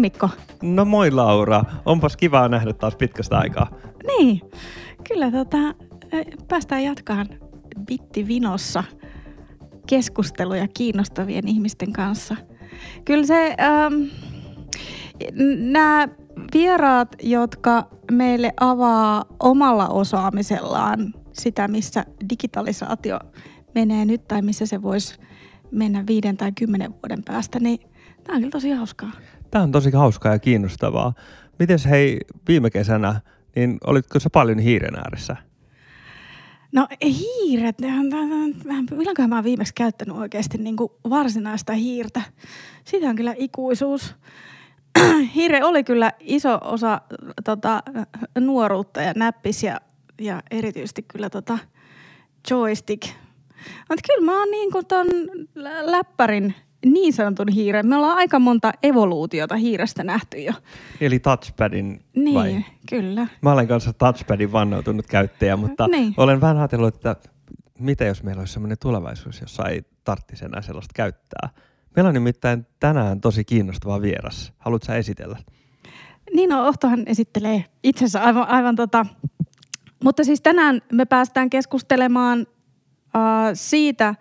Mikko. 0.00 0.28
No 0.62 0.84
moi 0.84 1.10
Laura, 1.10 1.64
onpas 1.84 2.16
kivaa 2.16 2.48
nähdä 2.48 2.72
taas 2.72 2.96
pitkästä 2.96 3.38
aikaa. 3.38 3.70
Niin, 4.06 4.40
kyllä 5.08 5.30
tota, 5.30 5.58
päästään 6.48 6.84
jatkaan 6.84 7.26
bitti 7.86 8.26
vinossa 8.26 8.84
keskusteluja 9.86 10.68
kiinnostavien 10.68 11.48
ihmisten 11.48 11.92
kanssa. 11.92 12.36
Kyllä 13.04 13.26
se, 13.26 13.56
ähm, 13.60 13.94
nämä 15.70 16.08
vieraat, 16.54 17.16
jotka 17.22 17.88
meille 18.12 18.52
avaa 18.60 19.24
omalla 19.40 19.88
osaamisellaan 19.88 21.14
sitä, 21.32 21.68
missä 21.68 22.04
digitalisaatio 22.30 23.18
menee 23.74 24.04
nyt 24.04 24.28
tai 24.28 24.42
missä 24.42 24.66
se 24.66 24.82
voisi 24.82 25.18
mennä 25.70 26.04
viiden 26.06 26.36
tai 26.36 26.52
kymmenen 26.52 26.92
vuoden 26.92 27.22
päästä, 27.24 27.60
niin 27.60 27.78
tämä 28.24 28.36
on 28.36 28.40
kyllä 28.40 28.50
tosi 28.50 28.70
hauskaa. 28.70 29.10
Tämä 29.50 29.64
on 29.64 29.72
tosi 29.72 29.90
hauskaa 29.90 30.32
ja 30.32 30.38
kiinnostavaa. 30.38 31.12
Mites 31.58 31.86
hei 31.86 32.20
viime 32.48 32.70
kesänä, 32.70 33.20
niin 33.56 33.78
olitko 33.86 34.20
sä 34.20 34.30
paljon 34.30 34.58
hiiren 34.58 34.96
ääressä? 34.96 35.36
No 36.72 36.88
hiiret, 37.02 37.76
milloinkohan 38.90 39.30
mä 39.30 39.36
oon 39.36 39.44
viimeksi 39.44 39.74
käyttänyt 39.74 40.16
oikeasti 40.16 40.58
niin 40.58 40.76
kuin 40.76 40.92
varsinaista 41.10 41.72
hiirtä. 41.72 42.22
Siitä 42.84 43.06
on 43.06 43.16
kyllä 43.16 43.34
ikuisuus. 43.36 44.14
Hiire 45.34 45.64
oli 45.64 45.84
kyllä 45.84 46.12
iso 46.20 46.58
osa 46.62 47.00
tota, 47.44 47.82
nuoruutta 48.38 49.00
ja 49.02 49.12
näppis 49.16 49.62
ja, 49.62 49.80
ja 50.20 50.42
erityisesti 50.50 51.02
kyllä 51.02 51.30
tota 51.30 51.58
joystick. 52.50 53.06
Mutta 53.88 54.02
kyllä 54.06 54.24
mä 54.24 54.38
oon 54.38 54.50
niin 54.50 54.72
kuin 54.72 54.86
ton 54.86 55.06
läppärin 55.82 56.54
niin 56.84 57.12
sanotun 57.12 57.48
hiiren. 57.48 57.86
Me 57.86 57.96
ollaan 57.96 58.16
aika 58.16 58.38
monta 58.38 58.72
evoluutiota 58.82 59.56
hiirestä 59.56 60.04
nähty 60.04 60.38
jo. 60.38 60.52
Eli 61.00 61.18
touchpadin 61.18 62.04
Niin, 62.16 62.34
vai? 62.34 62.64
kyllä. 62.88 63.26
Mä 63.42 63.52
olen 63.52 63.68
kanssa 63.68 63.92
touchpadin 63.92 64.52
vannoutunut 64.52 65.06
käyttäjä, 65.06 65.56
mutta 65.56 65.88
Niin. 65.88 66.14
olen 66.16 66.40
vähän 66.40 66.58
ajatellut, 66.58 66.94
että 66.94 67.16
mitä 67.78 68.04
jos 68.04 68.22
meillä 68.22 68.40
olisi 68.40 68.52
sellainen 68.52 68.78
tulevaisuus, 68.78 69.40
jossa 69.40 69.66
ei 69.68 69.82
tarvitsisi 70.04 70.44
enää 70.44 70.62
sellaista 70.62 70.92
käyttää. 70.94 71.48
Meillä 71.96 72.08
on 72.08 72.14
nimittäin 72.14 72.66
tänään 72.80 73.20
tosi 73.20 73.44
kiinnostava 73.44 74.00
vieras. 74.02 74.52
Haluatko 74.58 74.86
sä 74.86 74.94
esitellä? 74.96 75.38
Niino 76.34 76.66
Ohtohan 76.66 77.02
esittelee 77.06 77.64
itsensä 77.82 78.22
aivan, 78.22 78.48
aivan 78.48 78.76
tota. 78.76 79.06
Mutta 80.04 80.24
siis 80.24 80.40
tänään 80.40 80.82
me 80.92 81.04
päästään 81.04 81.50
keskustelemaan 81.50 82.40
äh, 83.16 83.22
siitä, 83.54 84.14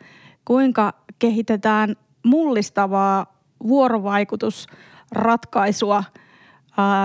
kuinka 0.45 0.93
kehitetään 1.19 1.95
mullistavaa 2.29 3.39
vuorovaikutusratkaisua 3.67 5.97
äh, 5.97 6.05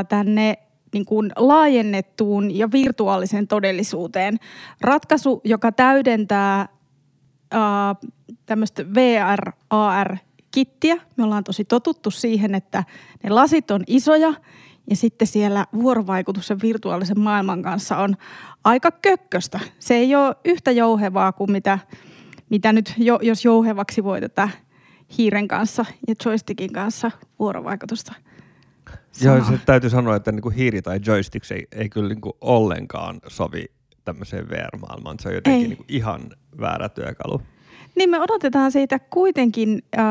tänne 0.08 0.54
niin 0.92 1.04
kuin 1.04 1.32
laajennettuun 1.36 2.58
ja 2.58 2.72
virtuaaliseen 2.72 3.48
todellisuuteen. 3.48 4.36
Ratkaisu, 4.80 5.40
joka 5.44 5.72
täydentää 5.72 6.68
tämmöistä 8.46 8.84
VR, 8.94 9.52
AR-kittiä. 9.70 10.96
Me 11.16 11.24
ollaan 11.24 11.44
tosi 11.44 11.64
totuttu 11.64 12.10
siihen, 12.10 12.54
että 12.54 12.84
ne 13.24 13.30
lasit 13.30 13.70
on 13.70 13.84
isoja 13.86 14.34
ja 14.90 14.96
sitten 14.96 15.28
siellä 15.28 15.66
vuorovaikutus 15.72 16.46
sen 16.46 16.58
virtuaalisen 16.62 17.20
maailman 17.20 17.62
kanssa 17.62 17.96
on 17.96 18.16
aika 18.64 18.90
kökköstä. 18.90 19.60
Se 19.78 19.94
ei 19.94 20.14
ole 20.14 20.36
yhtä 20.44 20.70
jouhevaa 20.70 21.32
kuin 21.32 21.52
mitä, 21.52 21.78
mitä 22.50 22.72
nyt, 22.72 22.94
jo, 22.98 23.18
jos 23.22 23.44
jouhevaksi 23.44 24.04
voi 24.04 24.20
tätä 24.20 24.48
hiiren 25.18 25.48
kanssa 25.48 25.84
ja 26.08 26.14
joystickin 26.24 26.72
kanssa 26.72 27.10
vuorovaikutusta 27.38 28.12
Joo, 29.22 29.44
se 29.44 29.58
täytyy 29.66 29.90
sanoa, 29.90 30.16
että 30.16 30.32
niinku 30.32 30.50
hiiri 30.50 30.82
tai 30.82 31.00
joystick 31.06 31.50
ei, 31.50 31.66
ei 31.72 31.88
kyllä 31.88 32.08
niinku 32.08 32.36
ollenkaan 32.40 33.20
sovi 33.28 33.64
tämmöiseen 34.04 34.48
VR-maailmaan. 34.48 35.18
Se 35.18 35.28
on 35.28 35.34
jotenkin 35.34 35.62
Ei. 35.62 35.68
niinku 35.68 35.84
ihan 35.88 36.20
väärä 36.60 36.88
työkalu. 36.88 37.40
Niin 37.96 38.10
me 38.10 38.20
odotetaan 38.20 38.72
siitä 38.72 38.98
kuitenkin 38.98 39.82
äh, 39.98 40.04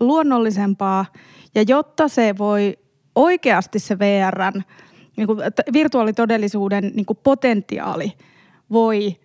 luonnollisempaa 0.00 1.06
ja 1.54 1.62
jotta 1.68 2.08
se 2.08 2.34
voi 2.38 2.78
oikeasti 3.14 3.78
se 3.78 3.98
VRn 3.98 4.62
niin 5.16 5.26
kuin, 5.26 5.38
virtuaalitodellisuuden 5.72 6.92
niin 6.94 7.06
kuin 7.06 7.18
potentiaali 7.24 8.12
voi 8.70 9.16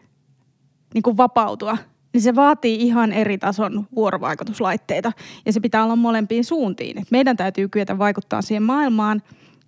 niin 0.93 1.03
kuin 1.03 1.17
vapautua, 1.17 1.77
niin 2.13 2.21
se 2.21 2.35
vaatii 2.35 2.81
ihan 2.81 3.11
eri 3.13 3.37
tason 3.37 3.87
vuorovaikutuslaitteita 3.95 5.11
ja 5.45 5.53
se 5.53 5.59
pitää 5.59 5.83
olla 5.83 5.95
molempiin 5.95 6.45
suuntiin. 6.45 6.99
Et 6.99 7.11
meidän 7.11 7.37
täytyy 7.37 7.67
kyetä 7.67 7.97
vaikuttaa 7.97 8.41
siihen 8.41 8.63
maailmaan 8.63 9.21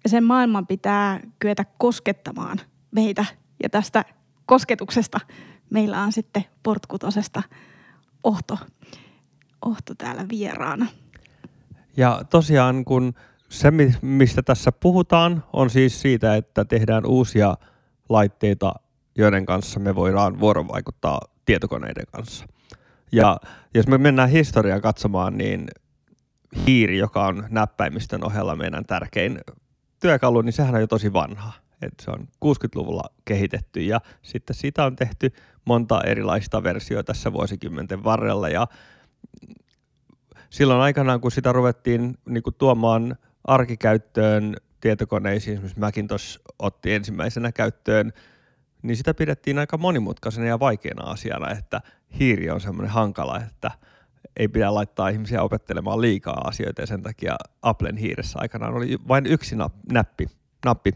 ja 0.03 0.09
sen 0.09 0.23
maailman 0.23 0.67
pitää 0.67 1.19
kyetä 1.39 1.65
koskettamaan 1.77 2.59
meitä 2.91 3.25
ja 3.63 3.69
tästä 3.69 4.05
kosketuksesta 4.45 5.19
meillä 5.69 6.03
on 6.03 6.11
sitten 6.11 6.45
Portkutosesta 6.63 7.43
Ohto, 8.23 8.57
Ohto 9.65 9.95
täällä 9.95 10.25
vieraana. 10.29 10.85
Ja 11.97 12.21
tosiaan 12.29 12.85
kun 12.85 13.13
se, 13.49 13.71
mi- 13.71 13.95
mistä 14.01 14.41
tässä 14.41 14.71
puhutaan, 14.71 15.43
on 15.53 15.69
siis 15.69 16.01
siitä, 16.01 16.35
että 16.35 16.65
tehdään 16.65 17.05
uusia 17.05 17.57
laitteita, 18.09 18.73
joiden 19.15 19.45
kanssa 19.45 19.79
me 19.79 19.95
voidaan 19.95 20.39
vuorovaikuttaa 20.39 21.21
tietokoneiden 21.49 22.05
kanssa. 22.11 22.45
Ja 23.11 23.37
jos 23.73 23.87
me 23.87 23.97
mennään 23.97 24.29
historiaa 24.29 24.79
katsomaan, 24.79 25.37
niin 25.37 25.67
hiiri, 26.67 26.97
joka 26.97 27.25
on 27.25 27.45
näppäimistön 27.49 28.23
ohella 28.23 28.55
meidän 28.55 28.85
tärkein 28.85 29.39
työkalu, 29.99 30.41
niin 30.41 30.53
sehän 30.53 30.75
on 30.75 30.81
jo 30.81 30.87
tosi 30.87 31.13
vanha. 31.13 31.53
Et 31.81 31.93
se 32.01 32.11
on 32.11 32.27
60-luvulla 32.45 33.03
kehitetty 33.25 33.81
ja 33.81 34.01
sitten 34.21 34.55
siitä 34.55 34.85
on 34.85 34.95
tehty 34.95 35.31
monta 35.65 36.01
erilaista 36.01 36.63
versioita 36.63 37.13
tässä 37.13 37.33
vuosikymmenten 37.33 38.03
varrella 38.03 38.49
ja 38.49 38.67
silloin 40.49 40.81
aikanaan, 40.81 41.21
kun 41.21 41.31
sitä 41.31 41.51
ruvettiin 41.51 42.17
niin 42.25 42.43
kuin, 42.43 42.55
tuomaan 42.57 43.15
arkikäyttöön 43.43 44.55
tietokoneisiin, 44.81 45.53
esimerkiksi 45.53 45.79
Macintosh 45.79 46.39
otti 46.59 46.93
ensimmäisenä 46.93 47.51
käyttöön, 47.51 48.13
niin 48.81 48.97
sitä 48.97 49.13
pidettiin 49.13 49.59
aika 49.59 49.77
monimutkaisena 49.77 50.47
ja 50.47 50.59
vaikeana 50.59 51.03
asiana, 51.11 51.51
että 51.51 51.81
hiiri 52.19 52.49
on 52.49 52.61
semmoinen 52.61 52.91
hankala, 52.91 53.39
että 53.47 53.71
ei 54.37 54.47
pidä 54.47 54.73
laittaa 54.73 55.09
ihmisiä 55.09 55.43
opettelemaan 55.43 56.01
liikaa 56.01 56.41
asioita 56.47 56.81
ja 56.81 56.87
sen 56.87 57.01
takia 57.01 57.35
Applen 57.61 57.97
hiiressä 57.97 58.39
aikanaan 58.41 58.73
oli 58.73 58.97
vain 59.07 59.25
yksi 59.25 59.55
nap, 59.55 59.73
näppi, 59.91 60.27
nappi. 60.65 60.91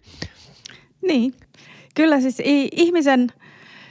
Niin, 1.01 1.33
kyllä 1.95 2.21
siis 2.21 2.41
ihmisen, 2.71 3.27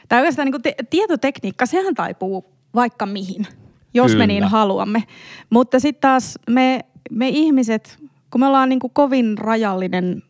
tai 0.08 0.18
oikeastaan 0.18 0.50
niin 0.50 0.62
te- 0.62 0.74
tietotekniikka, 0.90 1.66
sehän 1.66 1.94
taipuu 1.94 2.44
vaikka 2.74 3.06
mihin, 3.06 3.46
jos 3.94 4.10
Kyllä. 4.10 4.22
me 4.22 4.26
niin 4.26 4.44
haluamme. 4.44 5.04
Mutta 5.50 5.80
sitten 5.80 6.00
taas 6.00 6.38
me, 6.50 6.80
me 7.10 7.28
ihmiset, 7.28 7.98
kun 8.30 8.40
me 8.40 8.46
ollaan 8.46 8.68
niin 8.68 8.80
kuin 8.80 8.92
kovin 8.94 9.38
rajallinen 9.38 10.22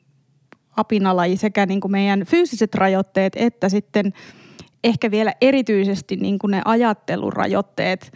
apinalaji 0.76 1.36
sekä 1.36 1.66
niin 1.66 1.80
kuin 1.80 1.92
meidän 1.92 2.24
fyysiset 2.24 2.74
rajoitteet 2.74 3.32
että 3.36 3.68
sitten 3.68 4.12
ehkä 4.84 5.10
vielä 5.10 5.34
erityisesti 5.40 6.16
niin 6.16 6.38
kuin 6.38 6.50
ne 6.50 6.62
ajattelurajoitteet. 6.64 8.12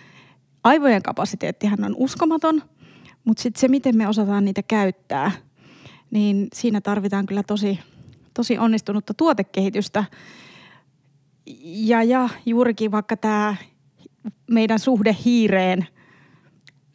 Aivojen 0.65 1.03
kapasiteettihan 1.03 1.85
on 1.85 1.95
uskomaton, 1.97 2.63
mutta 3.25 3.43
sitten 3.43 3.61
se, 3.61 3.69
miten 3.69 3.97
me 3.97 4.09
osataan 4.09 4.45
niitä 4.45 4.63
käyttää, 4.63 5.31
niin 6.11 6.49
siinä 6.55 6.81
tarvitaan 6.81 7.27
kyllä 7.27 7.43
tosi, 7.43 7.79
tosi 8.35 8.59
onnistunutta 8.59 9.15
tuotekehitystä. 9.15 10.05
Ja, 11.65 12.03
ja 12.03 12.29
juurikin 12.47 12.91
vaikka 12.91 13.17
tämä 13.17 13.57
meidän 14.51 14.79
suhde 14.79 15.17
hiireen, 15.25 15.87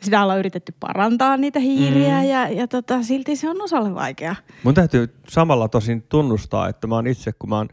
sitä 0.01 0.23
ollaan 0.23 0.39
yritetty 0.39 0.73
parantaa 0.79 1.37
niitä 1.37 1.59
hiiriä 1.59 2.21
Mm. 2.21 2.27
ja, 2.29 2.49
ja 2.49 2.67
tota, 2.67 3.03
silti 3.03 3.35
se 3.35 3.49
on 3.49 3.61
osalle 3.61 3.95
vaikea. 3.95 4.35
Mun 4.63 4.73
täytyy 4.73 5.15
samalla 5.29 5.67
tosin 5.67 6.01
tunnustaa, 6.09 6.69
että 6.69 6.87
mä 6.87 6.95
oon 6.95 7.07
itse, 7.07 7.31
kun 7.33 7.49
mä 7.49 7.57
oon 7.57 7.69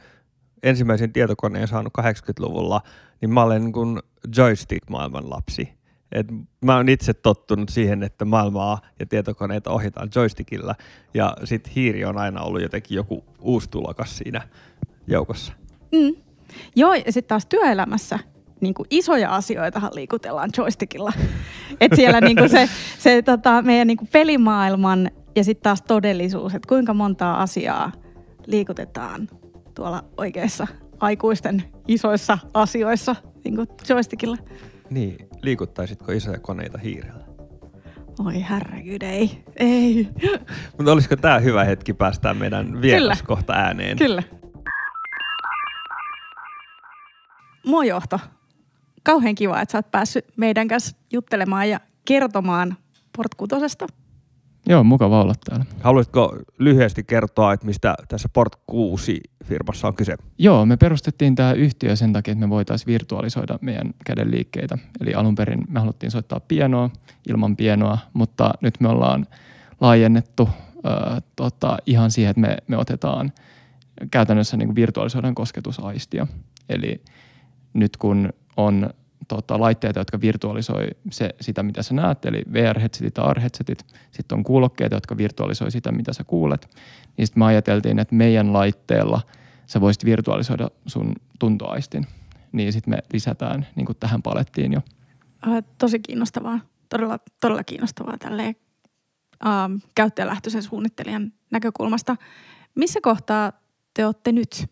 ensimmäisen 0.63 1.13
tietokoneen 1.13 1.69
saanut 1.69 1.93
80-luvulla, 2.01 2.81
niin 3.21 3.31
mä 3.31 3.43
olen 3.43 3.65
niin 3.65 3.73
kuin 3.73 3.99
joystick-maailman 4.37 5.31
lapsi. 5.31 5.79
Et 6.13 6.27
mä 6.65 6.77
oon 6.77 6.89
itse 6.89 7.15
tottunut 7.15 7.69
siihen, 7.69 8.03
että 8.03 8.25
maailmaa 8.25 8.81
ja 9.01 9.07
tietokoneita 9.07 9.71
ohjataan 9.71 10.09
joystickilla 10.15 10.75
ja 11.15 11.37
sit 11.45 11.75
hiiri 11.75 12.05
on 12.05 12.19
aina 12.19 12.43
ollut 12.43 12.63
jotenkin 12.63 12.97
joku 12.97 13.25
uusi 13.41 13.71
tulokas 13.71 14.19
siinä 14.19 14.41
joukossa. 15.07 15.53
Mm. 15.93 16.17
Joo, 16.77 16.95
ja 16.95 17.13
sitten 17.13 17.29
taas 17.29 17.47
työelämässä 17.47 18.19
niin 18.61 18.75
kuin 18.75 18.87
isoja 18.91 19.35
asioitahan 19.35 19.91
liikutellaan 19.95 20.51
joystickilla. 20.57 21.13
Et 21.81 21.93
siellä 21.95 22.21
niin 22.21 22.37
kuin 22.37 22.49
se, 22.49 22.69
se 22.99 23.23
tota, 23.23 23.63
meidän 23.63 23.87
niin 23.87 23.97
kuin 23.97 24.09
pelimaailman 24.13 25.11
ja 25.37 25.45
sitten 25.45 25.63
taas 25.63 25.83
todellisuus, 25.83 26.55
että 26.55 26.69
kuinka 26.69 26.95
montaa 26.95 27.43
asiaa 27.43 27.93
liikutetaan 28.47 29.29
tuolla 29.75 30.05
oikeissa 30.17 30.67
aikuisten 31.01 31.63
isoissa 31.89 32.39
asioissa 32.55 33.17
niin 33.45 33.57
kuin 33.57 33.69
joystickilla. 33.89 34.37
Niin, 34.91 35.17
liikuttaisitko 35.43 36.13
isoja 36.13 36.39
koneita 36.39 36.79
hiirellä? 36.79 37.25
Oi 38.27 38.45
herregud, 38.51 39.03
ei. 39.03 39.45
Ei. 39.57 40.09
Mutta 40.77 40.93
olisiko 40.93 41.17
tämä 41.17 41.39
hyvä 41.39 41.65
hetki 41.65 41.95
päästää 41.95 42.35
meidän 42.35 42.83
vieras 42.83 43.23
kohta 43.23 43.53
ääneen? 43.53 43.99
Kyllä. 43.99 44.23
Moi 47.67 47.89
johto. 47.89 48.21
Kauhean 49.03 49.35
kiva, 49.35 49.61
että 49.61 49.73
sä 49.73 49.79
oot 49.79 49.91
päässyt 49.91 50.25
meidän 50.37 50.69
kanssa 50.69 50.97
juttelemaan 51.13 51.71
ja 51.71 51.81
kertomaan 52.05 52.77
Portkutosesta. 53.17 53.87
Joo, 54.69 54.85
mukava 54.85 55.23
olla 55.23 55.35
täällä. 55.49 55.65
Haluaisitko 55.81 56.39
lyhyesti 56.59 57.05
kertoa, 57.05 57.53
että 57.53 57.67
mistä 57.67 57.95
tässä 58.09 58.29
Port 58.33 58.53
6 58.67 59.21
firmassa 59.45 59.89
on 59.89 59.95
kyse? 59.95 60.17
Joo, 60.39 60.67
me 60.67 60.77
perustettiin 60.77 61.35
tämä 61.35 61.53
yhtiö 61.53 61.97
sen 61.97 62.13
takia, 62.13 62.33
että 62.33 62.47
me 62.47 62.51
voitaisiin 62.51 62.87
virtualisoida 62.87 63.59
meidän 63.61 63.95
käden 64.05 64.31
liikkeitä. 64.31 64.79
Eli 65.01 65.15
alun 65.15 65.35
perin 65.35 65.65
me 65.69 65.81
haluttiin 65.81 66.11
soittaa 66.11 66.41
pienoa 66.41 66.91
ilman 67.29 67.57
pienoa, 67.57 67.99
mutta 68.13 68.51
nyt 68.61 68.81
me 68.81 68.89
ollaan 68.89 69.27
laajennettu 69.81 70.49
äh, 70.87 71.23
tota, 71.37 71.79
ihan 71.87 72.11
siihen, 72.11 72.31
että 72.31 72.41
me, 72.41 72.57
me 72.69 72.77
otetaan 72.77 73.33
käytännössä 74.11 74.57
niin 74.57 74.75
virtualisoidaan 74.75 75.35
kosketusaistia. 75.35 76.27
Eli 76.69 77.03
nyt 77.73 77.97
kun 77.97 78.33
on 78.59 78.91
tota, 79.29 79.61
laitteita, 79.61 80.01
jotka 80.01 80.21
virtualisoi 80.21 80.89
se, 81.11 81.35
sitä, 81.41 81.63
mitä 81.63 81.83
sä 81.83 81.95
näet, 81.95 82.25
eli 82.25 82.43
VR-headsetit 82.53 83.17
ja 83.17 83.25
AR-headsetit. 83.25 83.87
Sitten 84.11 84.39
on 84.39 84.45
kuulokkeita, 84.45 84.97
jotka 84.97 85.17
virtualisoi 85.17 85.71
sitä, 85.71 85.93
mitä 85.93 86.13
sä 86.13 86.25
kuulet. 86.25 86.71
Niin 87.17 87.27
sitten 87.27 87.41
me 87.41 87.45
ajateltiin, 87.45 87.99
että 87.99 88.15
meidän 88.15 88.53
laitteella 88.53 89.21
sä 89.67 89.81
voisit 89.81 90.05
virtualisoida 90.05 90.71
sun 90.87 91.13
tuntoaistin. 91.39 92.07
Niin 92.53 92.73
sitten 92.73 92.95
me 92.95 92.99
lisätään 93.13 93.67
niin 93.75 93.87
tähän 94.01 94.23
palettiin 94.23 94.73
jo. 94.73 94.81
Äh, 95.49 95.65
tosi 95.79 95.99
kiinnostavaa. 95.99 96.61
Todella, 96.89 97.19
todella 97.41 97.65
kiinnostavaa 97.65 98.19
tälleen 98.19 98.57
ähm, 99.47 99.73
käyttäjälähtöisen 99.95 100.63
suunnittelijan 100.63 101.33
näkökulmasta. 101.51 102.17
Missä 102.75 103.01
kohtaa 103.03 103.53
te 103.95 104.07
olette 104.07 104.33
nyt? 104.33 104.71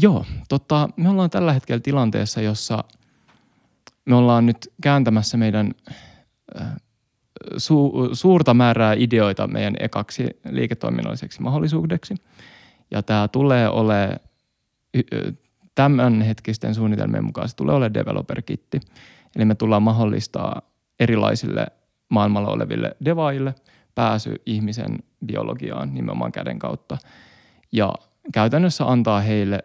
Joo, 0.00 0.24
tota, 0.48 0.88
me 0.96 1.08
ollaan 1.08 1.30
tällä 1.30 1.52
hetkellä 1.52 1.80
tilanteessa, 1.80 2.40
jossa– 2.40 2.84
me 4.04 4.14
ollaan 4.14 4.46
nyt 4.46 4.72
kääntämässä 4.82 5.36
meidän 5.36 5.70
äh, 6.60 6.76
su- 7.56 8.08
suurta 8.12 8.54
määrää 8.54 8.94
ideoita 8.94 9.46
meidän 9.46 9.76
ekaksi 9.80 10.26
liiketoiminnalliseksi 10.50 11.42
mahdollisuudeksi. 11.42 12.14
Ja 12.90 13.02
tämä 13.02 13.28
tulee 13.28 13.68
ole 13.68 14.20
tämän 15.74 16.22
hetkisten 16.22 16.74
suunnitelmien 16.74 17.24
mukaan 17.24 17.48
se 17.48 17.56
tulee 17.56 17.74
olemaan 17.74 17.94
developer-kitti. 17.94 18.80
Eli 19.36 19.44
me 19.44 19.54
tullaan 19.54 19.82
mahdollistaa 19.82 20.62
erilaisille 21.00 21.66
maailmalla 22.08 22.48
oleville 22.48 22.96
devaille 23.04 23.54
pääsy 23.94 24.34
ihmisen 24.46 24.98
biologiaan 25.26 25.94
nimenomaan 25.94 26.32
käden 26.32 26.58
kautta. 26.58 26.98
Ja 27.72 27.94
käytännössä 28.32 28.90
antaa 28.90 29.20
heille 29.20 29.64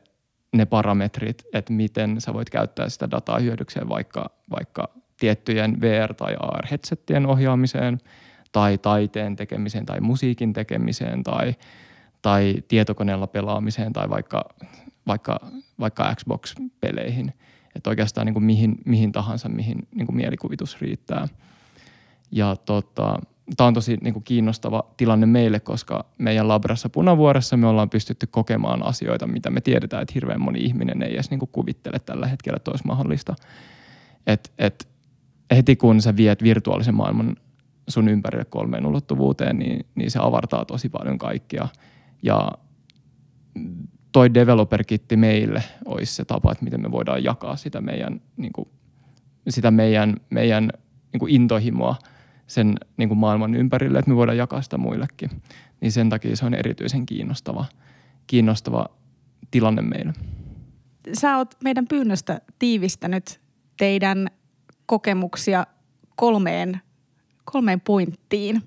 ne 0.54 0.66
parametrit, 0.66 1.44
että 1.54 1.74
miten 1.74 2.22
sä 2.22 2.34
voit 2.34 2.50
käyttää 2.50 2.90
sitä 2.90 3.12
dataa 3.12 3.40
hyödykseen 3.40 3.90
vaikka, 3.90 4.30
vaikka 4.52 4.90
tiettyjen 5.20 5.78
VR- 5.82 6.14
tai 6.14 6.36
AR-headsettien 6.40 7.26
ohjaamiseen 7.26 7.98
tai 8.52 8.78
taiteen 8.78 9.36
tekemiseen 9.36 9.86
tai 9.86 10.00
musiikin 10.00 10.54
tekemiseen 10.54 11.24
tai, 11.24 11.56
tai 12.22 12.56
tietokoneella 12.68 13.28
pelaamiseen 13.28 13.94
tai 13.94 14.10
vaikka, 14.10 14.46
vaikka, 15.08 15.40
vaikka 15.80 16.16
Xbox-peleihin. 16.16 17.34
Että 17.76 17.90
oikeastaan 17.90 18.26
niin 18.26 18.34
kuin 18.34 18.44
mihin, 18.44 18.76
mihin 18.86 19.12
tahansa, 19.12 19.50
mihin 19.50 19.88
niin 19.96 20.06
kuin 20.06 20.16
mielikuvitus 20.16 20.82
riittää. 20.82 21.28
Ja 22.32 22.56
tota, 22.56 23.20
tämä 23.58 23.68
on 23.68 23.74
tosi 23.74 23.98
niin 24.02 24.14
kuin 24.14 24.24
kiinnostava 24.24 24.84
tilanne 24.98 25.26
meille, 25.26 25.60
koska 25.60 26.06
meidän 26.18 26.48
labrassa 26.48 26.90
Punavuoressa 26.90 27.58
me 27.58 27.68
ollaan 27.68 27.90
pystytty 27.90 28.28
kokemaan 28.28 28.86
asioita, 28.86 29.28
mitä 29.28 29.50
me 29.50 29.62
tiedetään, 29.62 30.02
että 30.02 30.14
hirveän 30.14 30.42
moni 30.42 30.60
ihminen 30.60 31.02
ei 31.02 31.14
edes 31.14 31.30
niin 31.30 31.40
kuin 31.40 31.50
kuvittele 31.52 32.00
tällä 32.00 32.28
hetkellä, 32.28 32.58
että 32.58 32.72
olisi 32.72 32.88
mahdollista. 32.88 33.36
Et, 34.28 34.54
et 34.58 34.88
heti 35.56 35.76
kun 35.76 36.02
sä 36.02 36.16
viet 36.16 36.44
virtuaalisen 36.44 36.96
maailman 36.96 37.36
sun 37.88 38.10
ympärille 38.10 38.46
kolmeen 38.46 38.86
ulottuvuuteen, 38.86 39.60
niin, 39.60 39.86
niin 39.96 40.12
se 40.12 40.20
avartaa 40.22 40.66
tosi 40.66 40.90
paljon 40.90 41.18
kaikkia. 41.18 41.68
Ja 42.24 42.52
toi 44.12 44.34
developer-kitti 44.34 45.18
meille 45.18 45.64
olisi 45.86 46.16
se 46.16 46.26
tapa, 46.26 46.52
että 46.52 46.64
miten 46.64 46.82
me 46.82 46.92
voidaan 46.92 47.24
jakaa 47.24 47.56
sitä 47.56 47.82
meidän, 47.82 48.22
niin 48.38 48.54
kuin, 48.54 48.68
sitä 49.50 49.72
meidän, 49.72 50.16
meidän 50.30 50.70
niin 51.14 51.20
kuin 51.20 51.36
intohimoa– 51.36 51.96
sen 52.50 52.76
niin 52.98 53.10
kuin 53.10 53.20
maailman 53.20 53.56
ympärille, 53.56 54.00
että 54.00 54.12
me 54.12 54.16
voidaan 54.16 54.38
jakaa 54.38 54.62
sitä 54.62 54.78
muillekin. 54.78 55.30
Niin 55.82 55.92
sen 55.92 56.10
takia 56.10 56.36
se 56.36 56.46
on 56.46 56.54
erityisen 56.54 57.06
kiinnostava, 57.06 57.66
kiinnostava 58.28 58.86
tilanne 59.52 59.82
meille. 59.82 60.14
Sä 61.14 61.38
oot 61.38 61.56
meidän 61.64 61.88
pyynnöstä 61.88 62.42
tiivistänyt 62.60 63.42
teidän 63.78 64.28
kokemuksia 64.86 65.68
kolmeen, 66.16 66.82
kolmeen 67.46 67.82
pointtiin. 67.82 68.62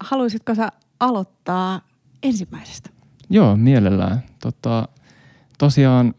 Haluaisitko 0.00 0.54
sä 0.54 0.68
aloittaa 1.00 1.80
ensimmäisestä? 2.22 2.90
Joo, 3.30 3.56
mielellään. 3.56 4.22
Tota, 4.42 4.88
tosiaan 5.58 6.14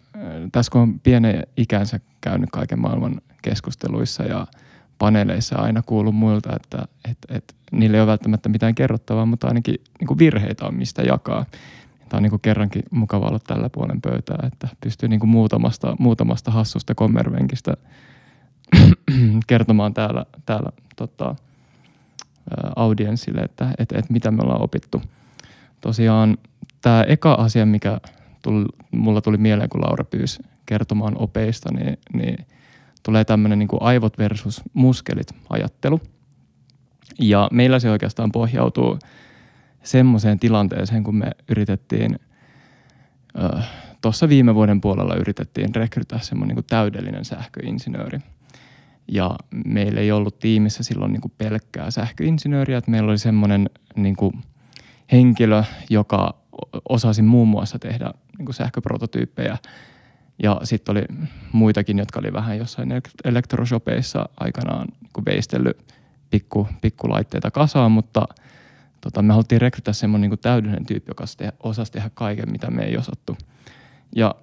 tässä 0.51 0.71
kun 0.71 0.81
on 0.81 0.99
pienen 0.99 1.47
ikänsä 1.57 1.99
käynyt 2.21 2.49
kaiken 2.51 2.79
maailman 2.79 3.21
keskusteluissa 3.41 4.23
ja– 4.23 4.47
paneeleissa 5.01 5.55
aina 5.55 5.81
kuullut 5.81 6.15
muilta, 6.15 6.55
että 6.55 6.87
et, 7.11 7.17
et, 7.29 7.55
niille 7.71 7.97
ei 7.97 8.01
ole 8.01 8.07
välttämättä 8.07 8.49
mitään 8.49 8.75
kerrottavaa, 8.75 9.25
mutta 9.25 9.47
ainakin 9.47 9.75
niin 9.99 10.07
kuin 10.07 10.17
virheitä 10.17 10.65
on 10.65 10.75
mistä 10.75 11.01
jakaa. 11.01 11.45
Tämä 12.09 12.17
on 12.17 12.23
niin 12.23 12.29
kuin 12.29 12.41
kerrankin 12.41 12.83
mukava 12.91 13.27
olla 13.27 13.39
tällä 13.47 13.69
puolen 13.69 14.01
pöytää, 14.01 14.47
että 14.47 14.67
pystyy 14.81 15.09
niin 15.09 15.19
kuin 15.19 15.29
muutamasta, 15.29 15.95
muutamasta 15.99 16.51
hassusta 16.51 16.95
kommervenkistä 16.95 17.73
kertomaan 19.47 19.93
täällä, 19.93 20.25
täällä 20.45 20.69
tota, 20.95 21.35
audienssille, 22.75 23.41
että 23.41 23.71
et, 23.77 23.91
et 23.91 24.09
mitä 24.09 24.31
me 24.31 24.41
ollaan 24.43 24.61
opittu. 24.61 25.01
Tosiaan 25.81 26.37
tämä 26.81 27.03
eka 27.03 27.33
asia, 27.33 27.65
mikä 27.65 27.99
tuli, 28.41 28.65
mulla 28.91 29.21
tuli 29.21 29.37
mieleen, 29.37 29.69
kun 29.69 29.81
Laura 29.81 30.03
pyysi 30.03 30.43
kertomaan 30.65 31.13
opeista, 31.17 31.69
niin, 31.73 31.97
niin– 32.13 32.37
tulee 33.03 33.25
tämmöinen 33.25 33.59
niin 33.59 33.67
kuin 33.67 33.81
aivot 33.81 34.17
versus 34.17 34.61
muskelit 34.73 35.27
ajattelu. 35.49 36.01
Ja 37.19 37.49
meillä 37.51 37.79
se 37.79 37.89
oikeastaan 37.89 38.31
pohjautuu 38.31 38.99
semmoiseen 39.83 40.39
tilanteeseen, 40.39 41.03
kun 41.03 41.15
me 41.15 41.31
yritettiin, 41.49 42.19
äh, 43.43 43.69
tuossa 44.01 44.29
viime 44.29 44.55
vuoden 44.55 44.81
puolella 44.81 45.15
yritettiin 45.15 45.75
rekrytää 45.75 46.19
semmoinen 46.19 46.55
niin 46.55 46.65
täydellinen 46.69 47.25
sähköinsinööri. 47.25 48.19
Ja 49.07 49.35
meillä 49.65 50.01
ei 50.01 50.11
ollut 50.11 50.39
tiimissä 50.39 50.83
silloin 50.83 51.13
niin 51.13 51.21
kuin 51.21 51.33
pelkkää 51.37 51.91
sähköinsinööriä, 51.91 52.77
että 52.77 52.91
meillä 52.91 53.09
oli 53.09 53.17
semmoinen 53.17 53.69
niin 53.95 54.15
kuin 54.15 54.33
henkilö, 55.11 55.63
joka 55.89 56.35
osasi 56.89 57.21
muun 57.21 57.47
muassa 57.47 57.79
tehdä 57.79 58.13
niin 58.37 58.45
kuin 58.45 58.55
sähköprototyyppejä 58.55 59.57
ja 60.43 60.59
sitten 60.63 60.91
oli 60.93 61.05
muitakin, 61.51 61.97
jotka 61.97 62.19
oli 62.19 62.33
vähän 62.33 62.57
jossain 62.57 62.89
elektroshopeissa 63.23 64.29
aikanaan 64.39 64.87
niin 65.01 65.25
veistellyt 65.25 65.93
pikku, 66.29 66.67
pikkulaitteita 66.81 67.51
kasaan, 67.51 67.91
mutta 67.91 68.25
tota, 69.01 69.21
me 69.21 69.33
haluttiin 69.33 69.61
rekrytää 69.61 69.93
semmoinen 69.93 70.29
niin 70.29 70.39
täydellinen 70.39 70.85
tyyppi, 70.85 71.09
joka 71.09 71.25
osasi 71.63 71.91
tehdä 71.91 72.09
kaiken, 72.13 72.51
mitä 72.51 72.71
me 72.71 72.83
ei 72.83 72.97
osattu. 72.97 73.37
Ja 74.15 74.35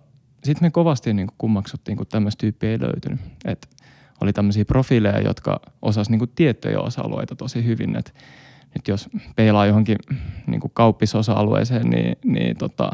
sitten 0.45 0.67
me 0.67 0.71
kovasti 0.71 1.15
niin 1.15 1.29
kummaksuttiin, 1.39 1.97
kun 1.97 2.07
tämmöistä 2.07 2.41
tyyppiä 2.41 2.71
ei 2.71 2.81
löytynyt. 2.81 3.21
Et 3.45 3.69
oli 4.21 4.33
tämmöisiä 4.33 4.65
profiileja, 4.65 5.21
jotka 5.21 5.61
osasivat 5.83 6.21
niin 6.21 6.33
tiettyjä 6.35 6.81
osa-alueita 6.81 7.37
tosi 7.37 7.65
hyvin. 7.65 7.97
Et 7.97 8.15
nyt 8.75 8.89
jos 8.89 9.09
peilaa 9.37 9.67
johonkin 9.67 9.99
niin 10.47 10.61
kauppisosa-alueeseen, 10.73 11.91
niin, 11.91 12.17
niin 12.25 12.57
tota, 12.57 12.91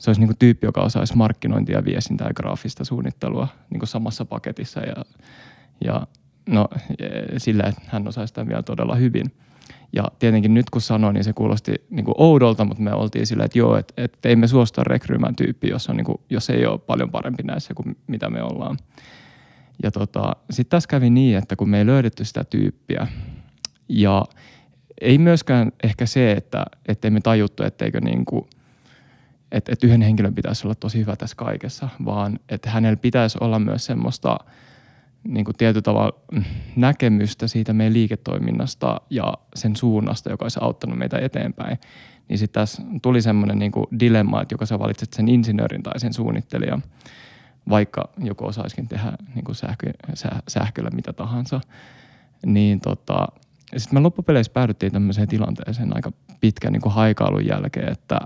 se 0.00 0.10
olisi 0.10 0.20
niin 0.20 0.28
kuin 0.28 0.38
tyyppi, 0.38 0.66
joka 0.66 0.80
osaisi 0.80 1.16
markkinointia, 1.16 1.84
viestintää 1.84 2.26
ja 2.26 2.34
graafista 2.34 2.84
suunnittelua 2.84 3.48
niin 3.70 3.78
kuin 3.78 3.88
samassa 3.88 4.24
paketissa 4.24 4.80
ja, 4.80 5.04
ja 5.84 6.06
no, 6.48 6.68
sillä, 7.36 7.64
että 7.64 7.82
hän 7.86 8.08
osaisi 8.08 8.30
sitä 8.30 8.46
vielä 8.46 8.62
todella 8.62 8.94
hyvin. 8.94 9.26
Ja 9.92 10.04
tietenkin 10.18 10.54
nyt 10.54 10.70
kun 10.70 10.80
sanoin, 10.80 11.14
niin 11.14 11.24
se 11.24 11.32
kuulosti 11.32 11.74
niin 11.90 12.04
kuin 12.04 12.14
oudolta, 12.18 12.64
mutta 12.64 12.82
me 12.82 12.92
oltiin 12.92 13.26
sillä, 13.26 13.44
että 13.44 13.58
joo, 13.58 13.76
että, 13.76 13.94
että 13.96 14.28
ei 14.28 14.36
me 14.36 14.46
suosta 14.46 14.84
rekryymään 14.84 15.36
tyyppi, 15.36 15.68
jos, 15.68 15.88
on 15.88 15.96
niin 15.96 16.04
kuin, 16.04 16.20
jos 16.30 16.50
ei 16.50 16.66
ole 16.66 16.78
paljon 16.78 17.10
parempi 17.10 17.42
näissä 17.42 17.74
kuin 17.74 17.96
mitä 18.06 18.30
me 18.30 18.42
ollaan. 18.42 18.76
Ja 19.82 19.90
tota, 19.90 20.36
sitten 20.50 20.70
tässä 20.70 20.88
kävi 20.88 21.10
niin, 21.10 21.38
että 21.38 21.56
kun 21.56 21.68
me 21.68 21.78
ei 21.78 21.86
löydetty 21.86 22.24
sitä 22.24 22.44
tyyppiä 22.44 23.06
ja 23.88 24.24
ei 25.00 25.18
myöskään 25.18 25.72
ehkä 25.82 26.06
se, 26.06 26.32
että 26.32 26.64
ettei 26.88 27.10
me 27.10 27.20
tajuttu, 27.20 27.62
etteikö 27.62 28.00
niin 28.00 28.24
kuin– 28.24 28.44
että, 29.54 29.72
että 29.72 29.86
yhden 29.86 30.02
henkilön 30.02 30.34
pitäisi 30.34 30.66
olla 30.66 30.74
tosi 30.74 30.98
hyvä 30.98 31.16
tässä 31.16 31.36
kaikessa, 31.36 31.88
vaan 32.04 32.38
että 32.48 32.70
hänellä 32.70 32.96
pitäisi 32.96 33.38
olla 33.40 33.58
myös 33.58 33.86
semmoista 33.86 34.36
niin 35.24 35.44
kuin 35.44 35.56
tietyllä 35.56 35.82
tavalla 35.82 36.20
näkemystä 36.76 37.48
siitä 37.48 37.72
meidän 37.72 37.92
liiketoiminnasta 37.92 39.00
ja 39.10 39.34
sen 39.54 39.76
suunnasta, 39.76 40.30
joka 40.30 40.44
olisi 40.44 40.58
auttanut 40.62 40.98
meitä 40.98 41.18
eteenpäin. 41.18 41.78
Niin 42.28 42.38
sitten 42.38 42.60
tässä 42.60 42.82
tuli 43.02 43.22
semmoinen 43.22 43.58
niin 43.58 43.72
kuin 43.72 43.86
dilemma, 44.00 44.42
että 44.42 44.54
joko 44.54 44.66
sä 44.66 44.78
valitset 44.78 45.12
sen 45.12 45.28
insinöörin 45.28 45.82
tai 45.82 46.00
sen 46.00 46.12
suunnittelijan, 46.12 46.82
vaikka 47.68 48.08
joku 48.18 48.46
osaisikin 48.46 48.88
tehdä 48.88 49.12
niin 49.34 49.44
kuin 49.44 49.56
sähkö, 49.56 49.92
sähköllä 50.48 50.90
mitä 50.90 51.12
tahansa. 51.12 51.60
Niin 52.46 52.80
tota, 52.80 53.28
sitten 53.76 53.96
me 53.96 54.00
loppupeleissä 54.00 54.52
päädyttiin 54.52 54.92
tämmöiseen 54.92 55.28
tilanteeseen 55.28 55.96
aika 55.96 56.12
pitkän 56.40 56.72
niin 56.72 56.82
kuin 56.82 56.92
haikailun 56.92 57.46
jälkeen, 57.46 57.92
että, 57.92 58.20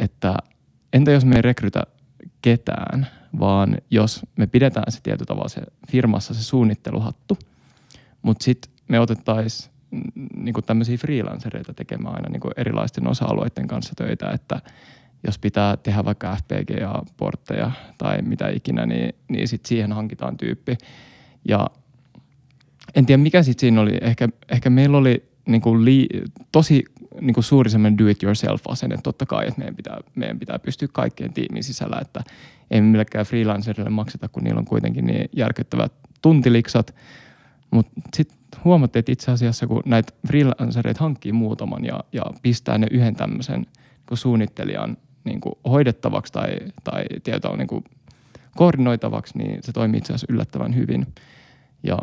että 0.00 0.34
entä 0.92 1.10
jos 1.10 1.24
me 1.24 1.36
ei 1.36 1.42
rekrytä 1.42 1.82
ketään, 2.42 3.06
vaan 3.40 3.78
jos 3.90 4.20
me 4.36 4.46
pidetään 4.46 4.92
se 4.92 5.00
tietyllä 5.02 5.26
tavalla 5.26 5.48
se 5.48 5.60
firmassa 5.90 6.34
se 6.34 6.42
suunnitteluhattu, 6.42 7.38
mutta 8.22 8.44
sitten 8.44 8.72
me 8.88 9.00
otettaisiin 9.00 9.70
niin 10.34 10.54
tämmöisiä 10.66 10.96
freelancereita 10.96 11.74
tekemään 11.74 12.14
aina 12.14 12.28
niin 12.28 12.52
erilaisten 12.56 13.08
osa-alueiden 13.08 13.68
kanssa 13.68 13.92
töitä, 13.96 14.30
että 14.30 14.60
jos 15.26 15.38
pitää 15.38 15.76
tehdä 15.76 16.04
vaikka 16.04 16.36
FPGA-portteja 16.36 17.70
tai 17.98 18.22
mitä 18.22 18.48
ikinä, 18.48 18.86
niin, 18.86 19.14
niin 19.28 19.48
sitten 19.48 19.68
siihen 19.68 19.92
hankitaan 19.92 20.36
tyyppi. 20.36 20.78
Ja 21.48 21.66
en 22.94 23.06
tiedä 23.06 23.22
mikä 23.22 23.42
sitten 23.42 23.60
siinä 23.60 23.80
oli, 23.80 23.98
ehkä, 24.00 24.28
ehkä 24.48 24.70
meillä 24.70 24.98
oli 24.98 25.30
niin 25.46 25.60
kuin 25.60 25.84
li, 25.84 26.08
tosi 26.52 26.84
niin 27.20 27.34
kuin 27.34 27.44
suuri 27.44 27.70
semmoinen 27.70 27.98
do-it-yourself-asenne 27.98 28.96
totta 29.02 29.26
kai, 29.26 29.46
että 29.48 29.58
meidän 29.58 29.76
pitää, 29.76 29.98
meidän 30.14 30.38
pitää 30.38 30.58
pystyä 30.58 30.88
kaikkeen 30.92 31.32
tiimin 31.32 31.64
sisällä, 31.64 31.98
että 32.00 32.20
ei 32.70 32.80
millekään 32.80 33.26
freelancerille 33.26 33.90
makseta, 33.90 34.28
kun 34.28 34.44
niillä 34.44 34.58
on 34.58 34.64
kuitenkin 34.64 35.06
niin 35.06 35.28
järkyttävät 35.36 35.92
tuntiliksat. 36.22 36.94
Mutta 37.70 37.92
sitten 38.16 38.38
huomattiin, 38.64 39.00
että 39.00 39.12
itse 39.12 39.30
asiassa 39.30 39.66
kun 39.66 39.82
näitä 39.86 40.12
freelancereita 40.26 41.00
hankkii 41.00 41.32
muutaman 41.32 41.84
ja, 41.84 42.04
ja 42.12 42.22
pistää 42.42 42.78
ne 42.78 42.86
yhden 42.90 43.14
tämmöisen 43.14 43.66
niin 44.10 44.18
suunnittelijan 44.18 44.96
niin 45.24 45.40
kuin 45.40 45.54
hoidettavaksi 45.64 46.32
tai, 46.32 46.56
tai 46.84 47.04
tietoa 47.22 47.56
niin 47.56 47.68
kuin 47.68 47.84
koordinoitavaksi, 48.56 49.38
niin 49.38 49.58
se 49.62 49.72
toimii 49.72 49.98
itse 49.98 50.12
asiassa 50.12 50.32
yllättävän 50.32 50.74
hyvin. 50.74 51.06
Ja 51.82 51.98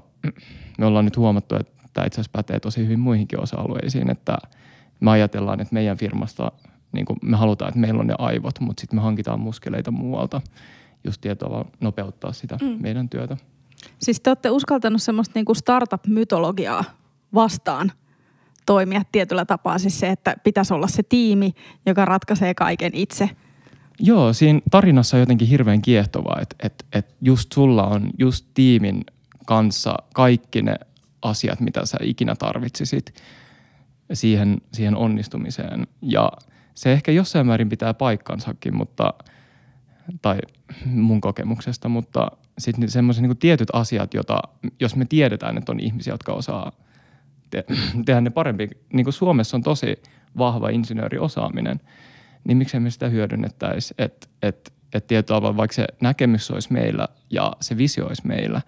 me 0.77 0.85
ollaan 0.85 1.05
nyt 1.05 1.17
huomattu, 1.17 1.55
että 1.55 1.83
tämä 1.93 2.05
itse 2.07 2.15
asiassa 2.21 2.37
pätee 2.37 2.59
tosi 2.59 2.83
hyvin 2.83 2.99
muihinkin 2.99 3.41
osa-alueisiin, 3.41 4.09
että 4.09 4.37
me 4.99 5.11
ajatellaan, 5.11 5.59
että 5.59 5.73
meidän 5.73 5.97
firmasta 5.97 6.51
niin 6.91 7.05
kuin 7.05 7.19
me 7.21 7.37
halutaan, 7.37 7.69
että 7.69 7.79
meillä 7.79 7.99
on 7.99 8.07
ne 8.07 8.15
aivot, 8.17 8.59
mutta 8.59 8.81
sitten 8.81 8.99
me 8.99 9.03
hankitaan 9.03 9.39
muskeleita 9.39 9.91
muualta 9.91 10.41
just 11.03 11.21
tietoa 11.21 11.65
nopeuttaa 11.81 12.33
sitä 12.33 12.57
mm. 12.61 12.77
meidän 12.79 13.09
työtä. 13.09 13.37
Siis 13.99 14.19
te 14.19 14.29
olette 14.29 14.49
uskaltanut 14.49 15.01
semmoista 15.01 15.31
niin 15.35 15.45
kuin 15.45 15.55
startup-mytologiaa 15.55 16.83
vastaan 17.33 17.91
toimia 18.65 19.01
tietyllä 19.11 19.45
tapaa. 19.45 19.77
Siis 19.77 19.99
se, 19.99 20.09
että 20.09 20.35
pitäisi 20.43 20.73
olla 20.73 20.87
se 20.87 21.03
tiimi, 21.03 21.53
joka 21.85 22.05
ratkaisee 22.05 22.53
kaiken 22.53 22.91
itse. 22.93 23.29
Joo, 23.99 24.33
siinä 24.33 24.61
tarinassa 24.71 25.17
on 25.17 25.19
jotenkin 25.19 25.47
hirveän 25.47 25.81
kiehtovaa, 25.81 26.39
että, 26.41 26.55
että, 26.63 26.85
että 26.93 27.15
just 27.21 27.51
sulla 27.51 27.87
on 27.87 28.09
just 28.19 28.45
tiimin 28.53 29.05
kanssa 29.45 29.95
kaikki 30.13 30.61
ne 30.61 30.75
asiat, 31.21 31.59
mitä 31.59 31.85
sä 31.85 31.97
ikinä 32.01 32.35
tarvitsisit 32.35 33.13
siihen, 34.13 34.57
siihen 34.73 34.95
onnistumiseen. 34.95 35.87
Ja 36.01 36.31
se 36.75 36.93
ehkä 36.93 37.11
jossain 37.11 37.47
määrin 37.47 37.69
pitää 37.69 37.93
paikkansakin, 37.93 38.75
mutta, 38.75 39.13
tai 40.21 40.37
mun 40.85 41.21
kokemuksesta, 41.21 41.89
mutta 41.89 42.31
sitten 42.57 42.89
semmoiset 42.89 43.23
niin 43.23 43.37
tietyt 43.37 43.69
asiat, 43.73 44.13
joita, 44.13 44.39
jos 44.79 44.95
me 44.95 45.05
tiedetään, 45.05 45.57
että 45.57 45.71
on 45.71 45.79
ihmisiä, 45.79 46.13
jotka 46.13 46.33
osaa 46.33 46.71
te- 47.49 47.65
tehdä 48.05 48.21
ne 48.21 48.29
parempi, 48.29 48.69
niin 48.93 49.03
kuin 49.03 49.13
Suomessa 49.13 49.57
on 49.57 49.63
tosi 49.63 50.01
vahva 50.37 50.69
insinööriosaaminen, 50.69 51.79
niin 52.43 52.57
miksei 52.57 52.79
me 52.79 52.89
sitä 52.89 53.09
hyödynnettäisi, 53.09 53.93
että 53.97 54.27
et, 54.41 54.73
et 54.93 55.07
tietoa, 55.07 55.57
vaikka 55.57 55.75
se 55.75 55.87
näkemys 56.01 56.51
olisi 56.51 56.73
meillä 56.73 57.07
ja 57.29 57.53
se 57.61 57.77
visio 57.77 58.07
olisi 58.07 58.27
meillä, 58.27 58.61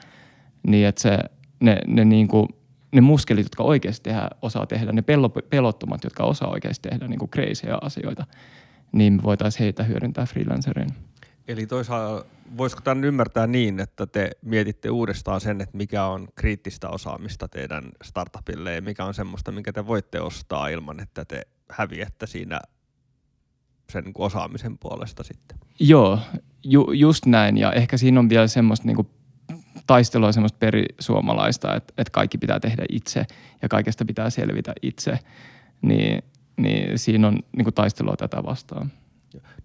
niin 0.68 0.88
että 0.88 1.02
se, 1.02 1.20
ne, 1.60 1.78
ne 1.88 2.06
niin 2.06 2.28
kuin 2.28 2.48
ne 2.92 3.02
muskelit, 3.02 3.46
jotka 3.46 3.64
oikeasti 3.64 4.04
tehdä, 4.04 4.30
osaa 4.42 4.66
tehdä, 4.66 4.92
ne 4.92 5.04
pelottomat, 5.50 6.04
jotka 6.04 6.24
osaa 6.24 6.50
oikeasti 6.50 6.90
tehdä 6.90 7.08
niin 7.08 7.20
kuin 7.20 7.32
asioita, 7.82 8.26
niin 8.92 9.14
me 9.14 9.24
voitaisiin 9.24 9.64
heitä 9.64 9.84
hyödyntää 9.84 10.26
freelancerin. 10.26 10.90
Eli 11.48 11.66
toisaalta 11.66 12.26
voisiko 12.58 12.82
tämän 12.82 13.04
ymmärtää 13.04 13.48
niin, 13.48 13.80
että 13.80 14.06
te 14.06 14.32
mietitte 14.42 14.90
uudestaan 14.90 15.42
sen, 15.42 15.62
että 15.62 15.78
mikä 15.78 16.06
on 16.06 16.28
kriittistä 16.36 16.90
osaamista 16.90 17.48
teidän 17.48 17.84
startupille 18.04 18.76
ja 18.76 18.82
mikä 18.82 19.06
on 19.06 19.14
semmoista, 19.14 19.52
minkä 19.52 19.74
te 19.74 19.88
voitte 19.88 20.22
ostaa 20.22 20.68
ilman, 20.68 21.00
että 21.00 21.26
te 21.26 21.42
häviätte 21.70 22.28
siinä 22.28 22.60
sen 23.90 24.04
niin 24.04 24.14
osaamisen 24.18 24.78
puolesta 24.78 25.24
sitten. 25.24 25.58
Joo, 25.80 26.20
ju, 26.64 26.92
just 26.92 27.26
näin. 27.26 27.58
Ja 27.58 27.74
ehkä 27.74 27.98
siinä 27.98 28.20
on 28.20 28.30
vielä 28.30 28.48
semmoista 28.48 28.86
niin 28.86 28.96
kuin 28.96 29.10
taistelua 29.88 30.32
semmoista 30.32 30.58
perisuomalaista, 30.58 31.76
että, 31.76 31.94
että 31.98 32.12
kaikki 32.12 32.38
pitää 32.38 32.60
tehdä 32.60 32.84
itse 32.90 33.26
ja 33.62 33.70
kaikesta 33.70 34.06
pitää 34.06 34.30
selvitä 34.30 34.74
itse, 34.82 35.20
niin, 35.82 36.24
niin 36.58 37.00
siinä 37.00 37.28
on 37.28 37.40
niin 37.58 37.64
kuin 37.64 37.74
taistelua 37.74 38.16
tätä 38.18 38.44
vastaan. 38.44 38.92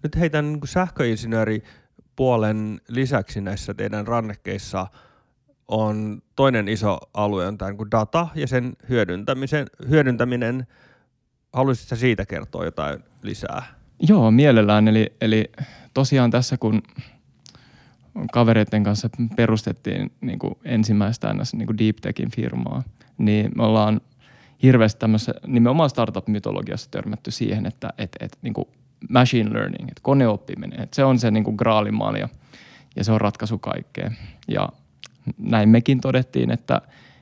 Nyt 0.03 0.15
heitän 0.15 0.53
niin 0.53 0.59
sähköinsinööri 0.65 1.63
puolen 2.15 2.81
lisäksi 2.87 3.41
näissä 3.41 3.73
teidän 3.73 4.07
rannekkeissa 4.07 4.87
on 5.67 6.21
toinen 6.35 6.67
iso 6.67 6.97
alue 7.13 7.47
on 7.47 7.57
tämä 7.57 7.71
niin 7.71 7.91
data 7.91 8.27
ja 8.35 8.47
sen 8.47 8.73
hyödyntämisen, 8.89 9.67
hyödyntäminen. 9.89 10.67
Haluaisitko 11.53 11.95
siitä 11.95 12.25
kertoa 12.25 12.65
jotain 12.65 13.03
lisää? 13.21 13.63
Joo, 13.99 14.31
mielellään. 14.31 14.87
Eli, 14.87 15.13
eli 15.21 15.51
tosiaan 15.93 16.31
tässä 16.31 16.57
kun 16.57 16.81
kavereiden 18.31 18.83
kanssa 18.83 19.09
perustettiin 19.35 20.11
niin 20.21 20.39
kuin 20.39 20.53
ensimmäistä 20.63 21.35
niin 21.53 21.67
kuin 21.67 21.77
Deep 21.77 21.95
Techin 21.95 22.31
firmaa, 22.31 22.83
niin 23.17 23.51
me 23.55 23.63
ollaan 23.63 24.01
hirveästi 24.63 24.99
tämmöisessä 24.99 25.33
nimenomaan 25.47 25.89
startup-mytologiassa 25.89 26.91
törmätty 26.91 27.31
siihen, 27.31 27.65
että 27.65 27.89
et, 27.97 28.15
et, 28.19 28.37
niin 28.41 28.53
kuin 28.53 28.67
machine 29.09 29.53
learning, 29.53 29.89
että 29.89 30.01
koneoppiminen, 30.01 30.81
että 30.81 30.95
se 30.95 31.03
on 31.03 31.19
se 31.19 31.31
niin 31.31 31.55
graalimaali 31.55 32.19
ja 32.95 33.03
se 33.03 33.11
on 33.11 33.21
ratkaisu 33.21 33.59
kaikkeen. 33.59 34.17
Ja 34.47 34.69
näin 35.37 35.69
mekin 35.69 36.01
todettiin, 36.01 36.51
että 36.51 36.81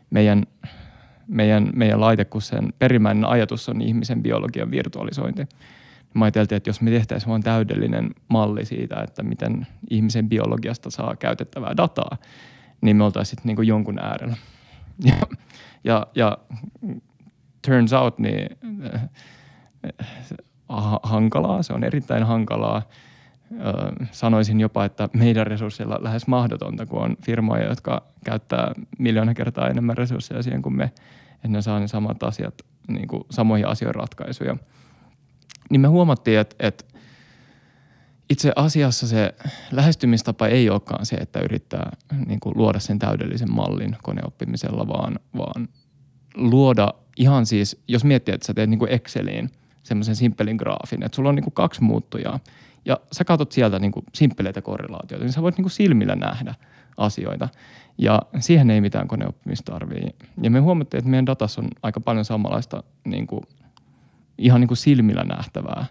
meidän, 0.10 0.44
meidän, 1.28 1.70
meidän 1.76 2.02
laite, 2.02 2.26
kun 2.26 2.42
sen 2.42 2.74
perimmäinen 2.80 3.26
ajatus 3.26 3.70
on 3.70 3.82
ihmisen 3.82 4.24
biologian 4.24 4.72
virtualisointi, 4.72 5.48
Mä 6.14 6.26
ajateltiin, 6.26 6.58
että 6.58 6.70
jos 6.70 6.82
me 6.82 6.92
tehtäisiin 6.92 7.30
vain 7.30 7.44
täydellinen 7.44 8.12
malli 8.28 8.66
siitä, 8.66 9.02
että 9.02 9.24
miten 9.24 9.68
ihmisen 9.90 10.30
biologiasta 10.30 10.90
saa 10.90 11.16
käytettävää 11.16 11.78
dataa, 11.78 12.18
niin 12.82 12.98
me 12.98 13.04
oltaisiin 13.04 13.30
sitten 13.30 13.56
niin 13.56 13.68
jonkun 13.68 14.00
äärellä. 14.00 14.36
Ja, 15.04 15.16
ja, 15.84 16.08
ja 16.16 16.38
turns 17.66 17.94
out, 17.94 18.20
niin 18.20 18.58
äh, 18.96 19.10
hankalaa, 21.04 21.64
se 21.64 21.74
on 21.74 21.84
erittäin 21.84 22.24
hankalaa. 22.24 22.78
Äh, 22.78 24.08
sanoisin 24.12 24.60
jopa, 24.60 24.86
että 24.86 25.10
meidän 25.14 25.48
resursseilla 25.48 25.98
lähes 26.02 26.28
mahdotonta, 26.28 26.86
kun 26.86 27.02
on 27.02 27.18
firmoja, 27.26 27.68
jotka 27.68 28.04
käyttää 28.26 28.72
miljoona 29.00 29.34
kertaa 29.34 29.70
enemmän 29.70 29.98
resursseja 29.98 30.44
siihen 30.44 30.62
kuin 30.62 30.76
me, 30.76 30.84
että 31.34 31.48
ne 31.48 31.62
saa 31.62 31.80
ne 31.80 31.88
samat 31.88 32.24
asiat, 32.24 32.54
niin 32.88 33.08
kuin 33.08 33.24
samoihin 33.30 33.68
asioihin 33.68 33.96
ratkaisuja– 33.96 34.58
niin 35.70 35.82
me 35.82 35.88
huomattiin, 35.88 36.40
että, 36.40 36.56
että 36.60 36.86
itse 38.30 38.54
asiassa 38.56 39.08
se 39.08 39.36
lähestymistapa 39.72 40.48
ei 40.48 40.70
olekaan 40.70 41.06
se, 41.06 41.16
että 41.16 41.40
yrittää 41.40 41.92
niin 42.28 42.40
kuin 42.40 42.58
luoda 42.58 42.80
sen 42.80 43.00
täydellisen 43.00 43.52
mallin 43.52 43.96
koneoppimisella, 44.04 44.88
vaan, 44.88 45.20
vaan 45.38 45.70
luoda 46.36 46.94
ihan 47.18 47.46
siis, 47.46 47.84
jos 47.88 48.04
miettii, 48.04 48.34
että 48.34 48.48
sä 48.48 48.54
teet 48.54 48.70
niin 48.70 48.80
kuin 48.80 48.92
Exceliin 48.92 49.50
semmoisen 49.84 50.16
simppelin 50.16 50.56
graafin, 50.56 51.04
että 51.04 51.16
sulla 51.16 51.30
on 51.30 51.36
niin 51.36 51.44
kuin 51.44 51.54
kaksi 51.54 51.84
muuttujaa 51.84 52.40
ja 52.86 53.00
sä 53.12 53.26
katsot 53.26 53.52
sieltä 53.52 53.80
niin 53.80 53.92
kuin 53.92 54.06
simppeleitä 54.14 54.62
korrelaatioita, 54.62 55.26
niin 55.26 55.34
sä 55.34 55.42
voit 55.42 55.58
niin 55.58 55.64
kuin 55.64 55.72
silmillä 55.72 56.16
nähdä 56.16 56.56
asioita. 56.98 57.50
Ja 57.98 58.22
siihen 58.40 58.70
ei 58.70 58.82
mitään 58.82 59.08
koneoppimista 59.08 59.72
tarvii. 59.72 60.16
Ja 60.42 60.52
me 60.52 60.60
huomattiin, 60.60 61.00
että 61.00 61.10
meidän 61.10 61.26
datassa 61.26 61.62
on 61.62 61.68
aika 61.84 62.00
paljon 62.00 62.26
samanlaista 62.26 62.84
niin 63.06 63.28
kuin 63.28 63.42
ihan 64.38 64.62
niin 64.62 64.68
kuin 64.68 64.78
silmillä 64.78 65.24
nähtävää 65.24 65.86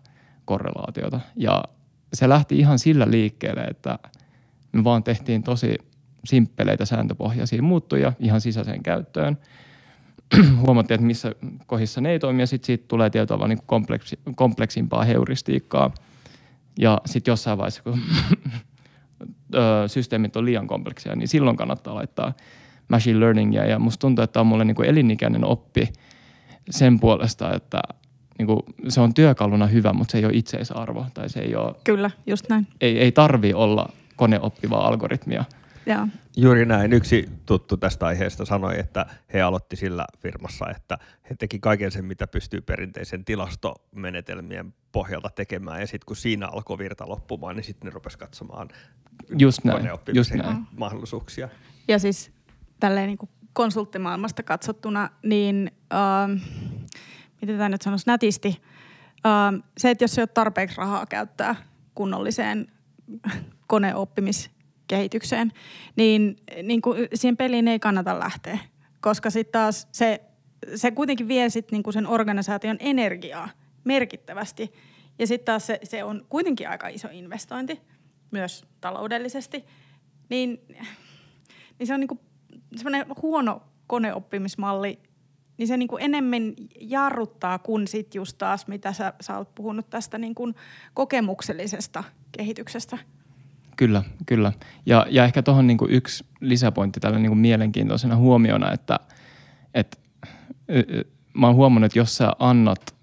korrelaatiota. 0.45 1.21
Ja 1.37 1.65
se 2.13 2.29
lähti 2.29 2.59
ihan 2.59 2.79
sillä 2.79 3.11
liikkeelle, 3.11 3.61
että 3.61 3.99
me 4.73 4.85
vaan 4.85 5.05
tehtiin 5.05 5.43
tosi 5.43 5.79
simppeleitä 6.25 6.85
sääntöpohjaisia 6.85 7.63
muuttuja 7.63 8.13
ihan 8.19 8.41
sisäiseen 8.41 8.83
käyttöön. 8.83 9.39
Huomattiin, 10.67 10.95
että 10.95 11.07
missä 11.07 11.35
kohdissa 11.67 12.01
ne 12.01 12.11
ei 12.11 12.19
toimi 12.19 12.43
ja 12.43 12.47
sitten 12.47 12.67
siitä 12.67 12.85
tulee 12.89 13.11
tietoa 13.11 13.49
niin 13.49 13.59
kompleksi, 13.67 14.19
kompleksimpaa 14.37 15.05
heuristiikkaa. 15.05 15.95
Ja 16.79 17.01
sitten 17.07 17.33
jossain 17.33 17.59
vaiheessa, 17.59 17.83
kun 17.83 18.01
systeemit 19.87 20.37
on 20.37 20.45
liian 20.45 20.67
kompleksia, 20.67 21.17
niin 21.17 21.29
silloin 21.29 21.57
kannattaa 21.57 21.95
laittaa 21.95 22.33
machine 22.89 23.21
learningia. 23.21 23.67
Ja 23.67 23.79
musta 23.79 24.01
tuntuu, 24.01 24.23
että 24.23 24.33
tämä 24.33 24.41
on 24.41 24.47
mulle 24.47 24.65
niin 24.65 24.85
elinikäinen 24.85 25.45
oppi 25.45 25.93
sen 26.71 27.01
puolesta, 27.01 27.55
että 27.55 27.83
niin 28.47 28.47
kuin, 28.47 28.91
se 28.93 29.01
on 29.01 29.15
työkaluna 29.15 29.67
hyvä, 29.67 29.93
mutta 29.93 30.13
se 30.13 30.19
ei 30.19 30.25
ole 30.25 30.33
itseisarvo. 30.35 31.07
Tai 31.15 31.29
se 31.29 31.41
ei, 31.41 31.55
ole, 31.57 31.75
Kyllä, 31.85 32.11
just 32.27 32.49
näin. 32.49 32.67
ei, 32.81 32.99
ei 32.99 33.13
tarvi 33.13 33.55
olla 33.55 33.89
koneoppivaa 34.17 34.87
algoritmia. 34.89 35.45
Joo. 35.87 36.07
Juuri 36.37 36.67
näin. 36.67 36.93
Yksi 36.93 37.29
tuttu 37.47 37.77
tästä 37.77 38.07
aiheesta 38.07 38.45
sanoi, 38.45 38.79
että 38.79 39.07
he 39.33 39.43
aloitti 39.43 39.77
sillä 39.77 40.05
firmassa, 40.19 40.71
että 40.71 40.99
he 41.31 41.35
teki 41.39 41.59
kaiken 41.59 41.91
sen, 41.91 42.05
mitä 42.05 42.27
pystyy 42.27 42.61
perinteisen 42.61 43.25
tilastomenetelmien 43.25 44.75
pohjalta 44.93 45.29
tekemään. 45.35 45.81
Ja 45.81 45.87
sitten 45.87 46.07
kun 46.07 46.17
siinä 46.17 46.49
alkoi 46.49 46.79
virta 46.79 47.09
loppumaan, 47.09 47.57
niin 47.57 47.65
sitten 47.65 47.87
ne 47.87 47.95
rupesi 47.95 48.19
katsomaan 48.19 48.69
Just 49.39 49.65
näin, 49.65 49.79
koneoppimisen 49.79 50.39
just 50.39 50.47
näin. 50.51 50.67
mahdollisuuksia. 50.77 51.49
Ja 51.89 51.99
siis 51.99 52.33
tälleen 52.81 53.07
niin 53.07 53.19
kuin 53.19 53.31
konsulttimaailmasta 53.53 54.43
katsottuna, 54.43 55.11
niin 55.23 55.71
ähm, 55.93 56.33
miten 57.43 57.57
tämä 57.57 57.69
nyt 57.69 57.83
sanoisi 57.83 58.07
nätisti, 58.07 58.63
ähm, 59.27 59.55
se, 59.79 59.91
että 59.91 60.05
jos 60.05 60.19
ei 60.19 60.23
ole 60.23 60.27
tarpeeksi 60.27 60.77
rahaa 60.77 61.07
käyttää 61.07 61.57
kunnolliseen 61.95 62.67
koneoppimiskehitykseen, 63.67 65.53
niin, 65.97 66.37
niin 66.63 66.83
kuin 66.83 67.09
siihen 67.15 67.37
peliin 67.37 67.69
ei 67.69 67.79
kannata 67.79 68.19
lähteä, 68.19 68.59
koska 69.01 69.31
sitten 69.31 69.53
taas 69.53 69.89
se, 69.93 70.21
se 70.75 70.91
kuitenkin 70.91 71.29
vie 71.29 71.49
sit 71.49 71.73
niin 71.73 71.83
kuin 71.83 71.95
sen 71.95 72.07
organisaation 72.07 72.77
energiaa 72.81 73.49
merkittävästi. 73.85 74.73
Ja 75.19 75.27
sitten 75.27 75.45
taas 75.45 75.67
se, 75.67 75.79
se 75.83 76.05
on 76.05 76.27
kuitenkin 76.29 76.69
aika 76.69 76.89
iso 76.89 77.09
investointi, 77.13 77.81
myös 78.31 78.65
taloudellisesti. 78.81 79.65
Niin, 80.29 80.61
niin 81.79 81.87
se 81.87 81.95
on 81.95 82.01
niinku 82.01 82.21
semmoinen 82.77 83.07
huono 83.23 83.63
koneoppimismalli, 83.87 84.99
niin 85.59 85.69
se 85.69 85.77
niinku 85.77 85.97
enemmän 85.97 86.53
jarruttaa 86.81 87.59
kuin 87.59 87.89
sit 87.89 88.15
just 88.15 88.39
taas, 88.39 88.67
mitä 88.67 88.93
sä, 88.93 89.13
sä 89.21 89.39
oot 89.39 89.55
puhunut 89.55 89.91
tästä 89.91 90.19
niinku 90.19 90.53
kokemuksellisesta 90.95 92.05
kehityksestä. 92.33 92.99
Kyllä, 93.77 94.03
kyllä. 94.27 94.53
Ja, 94.87 95.07
ja 95.11 95.25
ehkä 95.25 95.43
tuohon 95.43 95.67
niin 95.67 95.79
yksi 95.89 96.25
lisäpointti 96.41 97.01
tällä 97.01 97.19
niin 97.19 97.39
mielenkiintoisena 97.39 98.17
huomiona, 98.17 98.73
että, 98.73 99.01
että 99.75 99.99
mä 101.35 101.47
oon 101.47 101.57
huomannut, 101.57 101.87
että 101.87 101.99
jos 101.99 102.17
sä 102.17 102.33
annat 102.39 102.95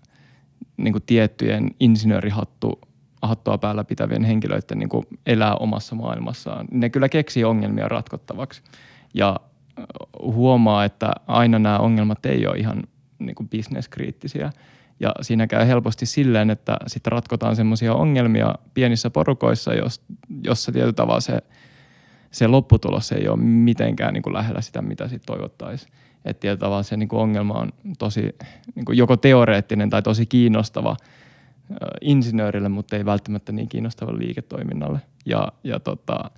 niin 0.78 0.96
tiettyjen 1.06 1.70
insinöörihattu 1.80 2.80
hattua 3.22 3.58
päällä 3.58 3.84
pitävien 3.84 4.24
henkilöiden 4.24 4.80
niin 4.80 4.90
elää 5.26 5.56
omassa 5.56 5.96
maailmassaan, 5.96 6.66
niin 6.72 6.80
ne 6.80 6.90
kyllä 6.90 7.10
keksii 7.10 7.44
ongelmia 7.44 7.88
ratkottavaksi. 7.88 8.62
Ja 9.14 9.40
huomaa, 10.22 10.86
että 10.86 11.12
aina 11.28 11.60
nämä 11.60 11.80
ongelmat 11.80 12.26
ei 12.26 12.48
ole 12.48 12.58
ihan 12.58 12.84
niin 13.20 13.36
kuin 13.36 13.50
bisneskriittisiä. 13.50 14.52
Ja 15.00 15.14
siinä 15.22 15.48
käy 15.48 15.68
helposti 15.68 16.06
silleen, 16.06 16.50
että 16.50 16.78
sitten 16.88 17.12
ratkotaan 17.12 17.56
semmoisia 17.56 17.94
ongelmia 17.94 18.56
pienissä 18.74 19.10
porukoissa, 19.10 19.74
jos, 19.74 20.02
jossa 20.44 20.72
tietyllä 20.72 20.94
tavalla 20.94 21.22
se, 21.22 21.40
se 22.32 22.48
lopputulos 22.48 23.12
ei 23.12 23.28
ole 23.28 23.38
mitenkään 23.42 24.14
niin 24.14 24.24
kuin 24.24 24.34
lähellä 24.34 24.62
sitä, 24.62 24.82
mitä 24.82 25.08
sitten 25.08 25.36
toivottaisiin. 25.36 25.94
Että 26.26 26.42
tietyllä 26.42 26.60
tavalla 26.60 26.84
se 26.84 26.98
niin 26.98 27.10
kuin 27.10 27.20
ongelma 27.20 27.54
on 27.54 27.72
tosi 28.00 28.22
niin 28.76 28.86
kuin 28.86 28.98
joko 28.98 29.18
teoreettinen 29.18 29.90
tai 29.90 30.02
tosi 30.02 30.26
kiinnostava 30.26 30.98
insinöörille, 32.02 32.70
mutta 32.70 32.96
ei 32.96 33.06
välttämättä 33.06 33.52
niin 33.52 33.70
kiinnostava 33.70 34.18
liiketoiminnalle. 34.18 35.00
Ja, 35.26 35.52
ja 35.64 35.80
tota, 35.80 36.32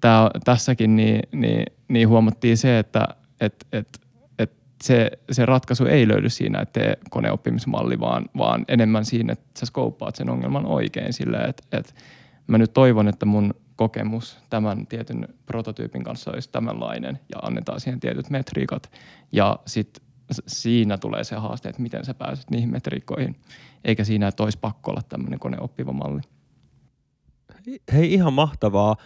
tää, 0.00 0.30
tässäkin 0.44 0.96
niin, 0.96 1.20
niin, 1.32 1.64
niin 1.94 2.08
huomattiin 2.08 2.56
se, 2.58 2.78
että 2.78 3.08
et, 3.40 3.66
et, 3.72 4.00
et 4.38 4.52
se, 4.82 5.10
se 5.30 5.46
ratkaisu 5.46 5.84
ei 5.86 6.08
löydy 6.08 6.28
siinä, 6.28 6.60
että 6.60 6.80
tee 6.80 6.98
koneoppimismalli, 7.10 8.00
vaan, 8.00 8.24
vaan 8.38 8.64
enemmän 8.68 9.04
siinä, 9.04 9.32
että 9.32 9.60
sä 9.60 9.66
skouppaat 9.66 10.16
sen 10.16 10.30
ongelman 10.30 10.66
oikein 10.66 11.12
silleen, 11.12 11.50
että, 11.50 11.78
että 11.78 11.92
mä 12.46 12.58
nyt 12.58 12.72
toivon, 12.72 13.08
että 13.08 13.26
mun 13.26 13.54
kokemus 13.76 14.38
tämän 14.50 14.86
tietyn 14.86 15.28
prototyypin 15.46 16.04
kanssa 16.04 16.30
olisi 16.30 16.50
tämänlainen 16.50 17.18
ja 17.28 17.38
annetaan 17.42 17.80
siihen 17.80 18.00
tietyt 18.00 18.30
metriikat. 18.30 18.90
Ja 19.32 19.58
sitten 19.66 20.04
siinä 20.46 20.98
tulee 20.98 21.24
se 21.24 21.36
haaste, 21.36 21.68
että 21.68 21.82
miten 21.82 22.04
sä 22.04 22.14
pääset 22.14 22.50
niihin 22.50 22.70
metriikkoihin, 22.70 23.36
eikä 23.84 24.04
siinä, 24.04 24.28
että 24.28 24.42
olisi 24.42 24.58
pakko 24.58 24.90
olla 24.90 25.02
tämmöinen 25.08 25.38
koneoppiva 25.38 25.92
malli. 25.92 26.20
Hei, 27.92 28.12
ihan 28.12 28.32
mahtavaa 28.32 28.96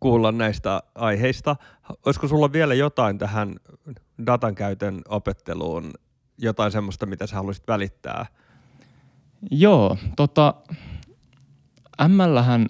kuulla 0.00 0.32
näistä 0.32 0.82
aiheista. 0.94 1.56
Olisiko 2.06 2.28
sulla 2.28 2.52
vielä 2.52 2.74
jotain 2.74 3.18
tähän 3.18 3.56
datan 4.26 4.54
käytön 4.54 5.00
opetteluun, 5.08 5.90
jotain 6.38 6.72
semmoista, 6.72 7.06
mitä 7.06 7.26
sä 7.26 7.36
haluaisit 7.36 7.68
välittää? 7.68 8.26
Joo, 9.50 9.96
tota, 10.16 10.54
MLhän 12.08 12.66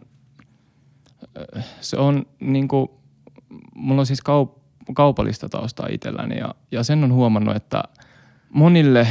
äh, 1.56 1.64
se 1.80 1.96
on 1.96 2.26
niinku, 2.40 3.00
mulla 3.74 4.00
on 4.00 4.06
siis 4.06 4.22
kaup- 4.22 4.58
kaupallista 4.94 5.48
taustaa 5.48 5.86
itselläni 5.90 6.38
ja, 6.38 6.54
ja 6.72 6.84
sen 6.84 7.04
on 7.04 7.12
huomannut, 7.12 7.56
että 7.56 7.82
monille 8.52 9.08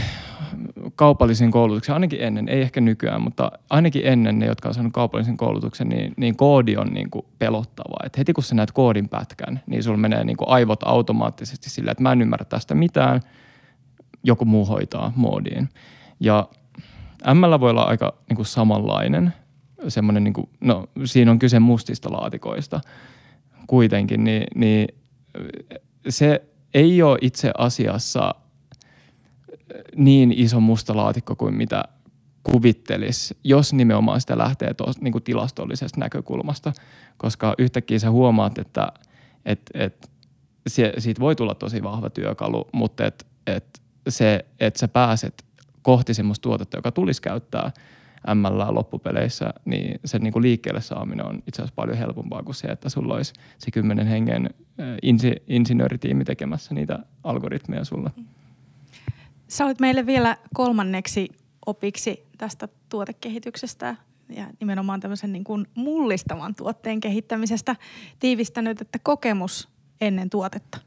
kaupallisen 0.96 1.52
koulutuksen, 1.52 1.94
ainakin 1.94 2.22
ennen, 2.22 2.50
ei 2.50 2.62
ehkä 2.62 2.82
nykyään, 2.82 3.22
mutta 3.22 3.52
ainakin 3.70 4.02
ennen 4.06 4.40
ne, 4.40 4.46
jotka 4.46 4.68
on 4.68 4.74
saanut 4.74 4.94
kaupallisen 4.94 5.38
koulutuksen, 5.38 5.90
niin, 5.90 6.14
niin 6.18 6.38
koodi 6.38 6.78
on 6.78 6.88
niin 6.88 7.10
kuin 7.10 7.26
pelottavaa. 7.40 8.00
Et 8.06 8.18
heti 8.18 8.34
kun 8.34 8.44
sä 8.44 8.56
näet 8.56 8.72
koodin 8.72 9.10
pätkän, 9.10 9.62
niin 9.68 9.84
sulla 9.84 9.98
menee 9.98 10.24
niin 10.24 10.38
kuin 10.38 10.50
aivot 10.50 10.84
automaattisesti 10.84 11.70
sillä, 11.70 11.92
että 11.92 12.04
mä 12.04 12.12
en 12.12 12.22
ymmärrä 12.22 12.46
tästä 12.46 12.76
mitään, 12.76 13.22
joku 14.24 14.46
muu 14.46 14.66
hoitaa 14.66 15.14
moodiin. 15.16 15.70
Ja 16.20 16.48
ML 17.34 17.60
voi 17.60 17.70
olla 17.70 17.84
aika 17.84 18.14
niin 18.30 18.36
kuin 18.36 18.46
samanlainen, 18.46 19.34
semmoinen, 19.88 20.24
niin 20.24 20.34
no 20.62 20.90
siinä 21.06 21.32
on 21.32 21.40
kyse 21.40 21.60
mustista 21.60 22.12
laatikoista 22.12 22.82
kuitenkin, 23.68 24.24
niin, 24.24 24.44
niin 24.56 24.88
se 26.10 26.42
ei 26.74 27.02
ole 27.02 27.18
itse 27.22 27.52
asiassa 27.58 28.36
niin 29.96 30.32
iso 30.32 30.60
musta 30.60 30.96
laatikko 30.96 31.36
kuin 31.36 31.54
mitä 31.54 31.84
kuvittelisi, 32.44 33.38
jos 33.44 33.74
nimenomaan 33.74 34.22
sitä 34.22 34.38
lähtee 34.38 34.74
tuosta 34.74 35.04
niin 35.04 35.24
tilastollisesta 35.24 36.00
näkökulmasta, 36.00 36.74
koska 37.18 37.56
yhtäkkiä 37.58 38.00
sä 38.00 38.12
huomaat, 38.12 38.58
että 38.58 38.92
et, 39.46 39.62
et, 39.74 40.10
se, 40.68 40.94
siitä 40.98 41.20
voi 41.20 41.36
tulla 41.36 41.56
tosi 41.56 41.84
vahva 41.84 42.10
työkalu, 42.10 42.68
mutta 42.74 43.06
et, 43.06 43.28
et 43.48 43.82
se, 44.10 44.46
että 44.60 44.80
sä 44.80 44.88
pääset 44.88 45.46
kohti 45.82 46.14
semmoista 46.14 46.44
tuotetta, 46.44 46.78
joka 46.78 46.92
tulisi 46.92 47.22
käyttää 47.22 47.72
ML 48.36 48.76
loppupeleissä, 48.76 49.54
niin 49.66 50.00
sen 50.06 50.22
niin 50.22 50.34
kuin 50.34 50.44
liikkeelle 50.44 50.82
saaminen 50.82 51.26
on 51.26 51.44
itse 51.48 51.62
asiassa 51.62 51.76
paljon 51.76 51.98
helpompaa 51.98 52.44
kuin 52.44 52.56
se, 52.56 52.68
että 52.68 52.90
sulla 52.90 53.16
olisi 53.16 53.34
se 53.58 53.72
kymmenen 53.72 54.08
hengen 54.08 54.50
insi, 55.02 55.36
insinööritiimi 55.48 56.26
tekemässä 56.26 56.74
niitä 56.74 57.00
algoritmeja 57.24 57.86
sulla. 57.86 58.12
Sä 59.48 59.66
olet 59.66 59.80
meille 59.80 60.06
vielä 60.06 60.38
kolmanneksi 60.54 61.30
opiksi 61.66 62.28
tästä 62.38 62.68
tuotekehityksestä 62.90 63.96
ja 64.30 64.48
nimenomaan 64.60 65.00
tämmöisen 65.00 65.34
niin 65.34 65.44
kuin 65.44 65.68
mullistavan 65.76 66.56
tuotteen 66.56 67.00
kehittämisestä 67.00 67.76
tiivistänyt, 68.20 68.82
että 68.82 69.00
kokemus 69.04 69.70
ennen 70.02 70.30
tuotetta. 70.30 70.78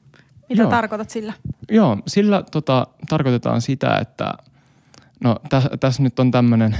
Mitä 0.48 0.62
Joo. 0.62 0.70
tarkoitat 0.70 1.10
sillä? 1.10 1.32
Joo, 1.70 1.98
sillä 2.06 2.42
tota, 2.50 2.86
tarkoitetaan 3.08 3.60
sitä, 3.60 3.98
että 4.00 4.34
no 5.24 5.36
tässä 5.48 5.70
täs 5.80 6.00
nyt 6.00 6.18
on 6.18 6.30
tämmöinen 6.30 6.76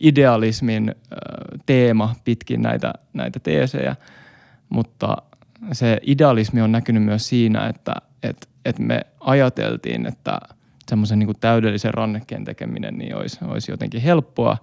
idealismin 0.00 0.88
ö, 0.88 1.16
teema 1.66 2.14
pitkin 2.24 2.62
näitä, 2.62 2.94
näitä 3.12 3.40
teesejä, 3.40 3.96
mutta 4.68 5.16
se 5.72 5.98
idealismi 6.02 6.62
on 6.62 6.72
näkynyt 6.72 7.02
myös 7.02 7.28
siinä, 7.28 7.66
että 7.66 7.94
et, 8.22 8.48
et 8.64 8.78
me 8.78 9.00
ajateltiin, 9.20 10.06
että 10.06 10.38
semmoisen 10.94 11.18
niin 11.18 11.40
täydellisen 11.40 11.94
rannekkeen 11.94 12.44
tekeminen 12.44 12.98
niin 12.98 13.16
olisi, 13.16 13.38
olisi 13.44 13.72
jotenkin 13.72 14.00
helppoa. 14.00 14.56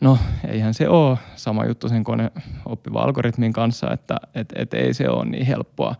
No, 0.00 0.18
eihän 0.48 0.74
se 0.74 0.88
ole 0.88 1.18
sama 1.36 1.64
juttu 1.64 1.88
sen 1.88 2.04
kone 2.04 2.30
oppiva 2.64 3.02
algoritmin 3.02 3.52
kanssa, 3.52 3.92
että 3.92 4.16
et, 4.34 4.52
et 4.56 4.74
ei 4.74 4.94
se 4.94 5.08
ole 5.08 5.24
niin 5.24 5.46
helppoa 5.46 5.94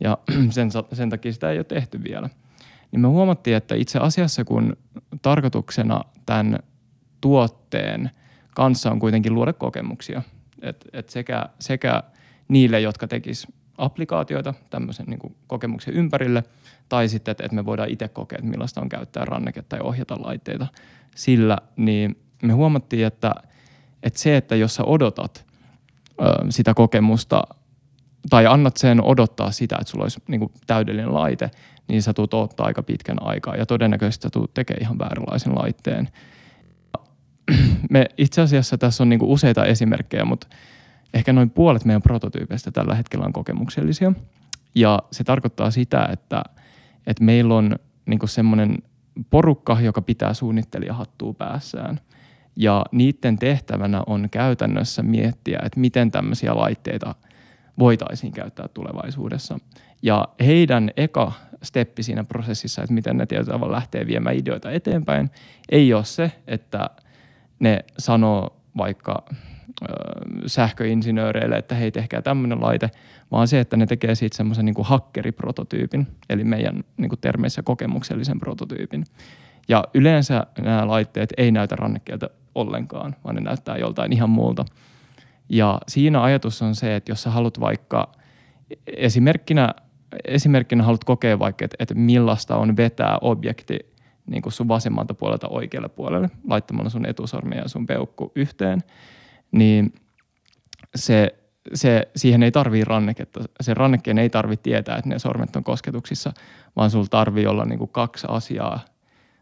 ja 0.00 0.18
sen, 0.50 0.70
sen 0.92 1.10
takia 1.10 1.32
sitä 1.32 1.50
ei 1.50 1.58
ole 1.58 1.64
tehty 1.64 2.04
vielä. 2.04 2.28
Niin 2.92 3.00
me 3.00 3.08
huomattiin, 3.08 3.56
että 3.56 3.74
itse 3.74 3.98
asiassa 3.98 4.44
kun 4.44 4.76
tarkoituksena 5.22 6.00
tämän 6.26 6.58
tuotteen 7.20 8.10
kanssa 8.54 8.90
on 8.90 8.98
kuitenkin 8.98 9.34
luoda 9.34 9.52
kokemuksia, 9.52 10.22
että 10.62 10.86
et 10.92 11.08
sekä, 11.08 11.46
sekä 11.58 12.02
niille, 12.48 12.80
jotka 12.80 13.08
tekis 13.08 13.46
applikaatioita 13.78 14.54
tämmöisen 14.70 15.06
niin 15.06 15.36
kokemuksen 15.46 15.94
ympärille, 15.94 16.44
tai 16.88 17.08
sitten, 17.08 17.32
että, 17.32 17.48
me 17.52 17.64
voidaan 17.64 17.88
itse 17.90 18.08
kokea, 18.08 18.38
että 18.38 18.50
millaista 18.50 18.80
on 18.80 18.88
käyttää 18.88 19.24
ranneketta 19.24 19.76
ja 19.76 19.82
ohjata 19.82 20.16
laitteita 20.22 20.66
sillä, 21.14 21.58
niin 21.76 22.16
me 22.42 22.52
huomattiin, 22.52 23.06
että, 23.06 23.34
että 24.02 24.18
se, 24.18 24.36
että 24.36 24.56
jos 24.56 24.74
sä 24.74 24.84
odotat, 24.84 25.46
sitä 26.50 26.74
kokemusta 26.74 27.42
tai 28.30 28.46
annat 28.46 28.76
sen 28.76 29.04
odottaa 29.04 29.50
sitä, 29.50 29.76
että 29.80 29.90
sulla 29.90 30.04
olisi 30.04 30.22
niin 30.28 30.40
kuin 30.40 30.52
täydellinen 30.66 31.14
laite, 31.14 31.50
niin 31.88 32.02
sä 32.02 32.12
tulet 32.12 32.34
ottaa 32.34 32.66
aika 32.66 32.82
pitkän 32.82 33.22
aikaa 33.22 33.56
ja 33.56 33.66
todennäköisesti 33.66 34.22
sä 34.22 34.30
tulet 34.30 34.54
tekemään 34.54 34.82
ihan 34.82 34.98
vääränlaisen 34.98 35.54
laitteen. 35.54 36.08
Me 37.90 38.06
itse 38.18 38.40
asiassa 38.40 38.78
tässä 38.78 39.04
on 39.04 39.08
niin 39.08 39.18
kuin 39.18 39.30
useita 39.30 39.64
esimerkkejä, 39.64 40.24
mutta 40.24 40.46
ehkä 41.14 41.32
noin 41.32 41.50
puolet 41.50 41.84
meidän 41.84 42.02
prototyypeistä 42.02 42.70
tällä 42.70 42.94
hetkellä 42.94 43.24
on 43.26 43.32
kokemuksellisia. 43.32 44.12
Ja 44.74 45.02
se 45.10 45.24
tarkoittaa 45.24 45.70
sitä, 45.70 46.08
että, 46.12 46.44
että 47.06 47.24
meillä 47.24 47.54
on 47.54 47.76
niin 48.06 48.20
semmoinen 48.24 48.78
porukka, 49.30 49.80
joka 49.80 50.02
pitää 50.02 50.34
suunnittelijahattua 50.34 51.32
päässään. 51.32 52.00
Ja 52.56 52.84
niiden 52.92 53.38
tehtävänä 53.38 54.02
on 54.06 54.28
käytännössä 54.30 55.02
miettiä, 55.02 55.60
että 55.64 55.80
miten 55.80 56.10
tämmöisiä 56.10 56.56
laitteita 56.56 57.14
voitaisiin 57.78 58.32
käyttää 58.32 58.68
tulevaisuudessa. 58.68 59.58
Ja 60.02 60.28
heidän 60.40 60.90
eka 60.96 61.32
steppi 61.62 62.02
siinä 62.02 62.24
prosessissa, 62.24 62.82
että 62.82 62.94
miten 62.94 63.16
ne 63.16 63.26
tietyllä 63.26 63.52
tavalla 63.52 63.76
lähtee 63.76 64.06
viemään 64.06 64.36
ideoita 64.36 64.70
eteenpäin, 64.70 65.30
ei 65.68 65.94
ole 65.94 66.04
se, 66.04 66.32
että 66.46 66.90
ne 67.58 67.84
sanoo 67.98 68.60
vaikka 68.76 69.24
sähköinsinööreille, 70.46 71.56
että 71.56 71.74
hei 71.74 71.90
tehkää 71.90 72.22
tämmöinen 72.22 72.60
laite, 72.60 72.90
vaan 73.30 73.48
se, 73.48 73.60
että 73.60 73.76
ne 73.76 73.86
tekee 73.86 74.14
siitä 74.14 74.36
semmoisen 74.36 74.64
niin 74.64 74.74
hakkeriprototyypin, 74.80 76.06
eli 76.28 76.44
meidän 76.44 76.84
niin 76.96 77.08
kuin 77.08 77.20
termeissä 77.20 77.62
kokemuksellisen 77.62 78.38
prototyypin. 78.38 79.04
Ja 79.68 79.84
yleensä 79.94 80.46
nämä 80.60 80.88
laitteet 80.88 81.32
ei 81.36 81.50
näytä 81.50 81.76
rannekkeelta 81.76 82.30
ollenkaan, 82.54 83.16
vaan 83.24 83.34
ne 83.34 83.40
näyttää 83.40 83.76
joltain 83.76 84.12
ihan 84.12 84.30
muulta. 84.30 84.64
Ja 85.48 85.80
siinä 85.88 86.22
ajatus 86.22 86.62
on 86.62 86.74
se, 86.74 86.96
että 86.96 87.12
jos 87.12 87.22
sä 87.22 87.30
haluat 87.30 87.60
vaikka 87.60 88.12
esimerkkinä, 88.86 89.74
esimerkkinä 90.24 90.82
haluat 90.82 91.04
kokea 91.04 91.38
vaikka, 91.38 91.64
että, 91.64 91.76
että 91.78 91.94
millaista 91.94 92.56
on 92.56 92.76
vetää 92.76 93.18
objekti 93.20 93.78
niin 94.26 94.42
kuin 94.42 94.52
sun 94.52 94.68
vasemmalta 94.68 95.14
puolelta 95.14 95.48
oikealle 95.48 95.88
puolelle 95.88 96.30
laittamalla 96.48 96.90
sun 96.90 97.06
etusormi 97.06 97.56
ja 97.56 97.68
sun 97.68 97.86
peukku 97.86 98.32
yhteen, 98.34 98.82
niin 99.54 99.94
se, 100.94 101.34
se, 101.74 102.08
siihen 102.16 102.42
ei 102.42 102.52
tarvii 102.52 102.84
ranneketta. 102.84 103.40
Se 103.60 103.74
rannekkeen 103.74 104.18
ei 104.18 104.30
tarvitse 104.30 104.62
tietää, 104.62 104.96
että 104.96 105.08
ne 105.08 105.18
sormet 105.18 105.56
on 105.56 105.64
kosketuksissa, 105.64 106.32
vaan 106.76 106.90
sulla 106.90 107.06
tarvii 107.10 107.46
olla 107.46 107.64
niin 107.64 107.78
kuin 107.78 107.90
kaksi 107.90 108.26
asiaa 108.30 108.80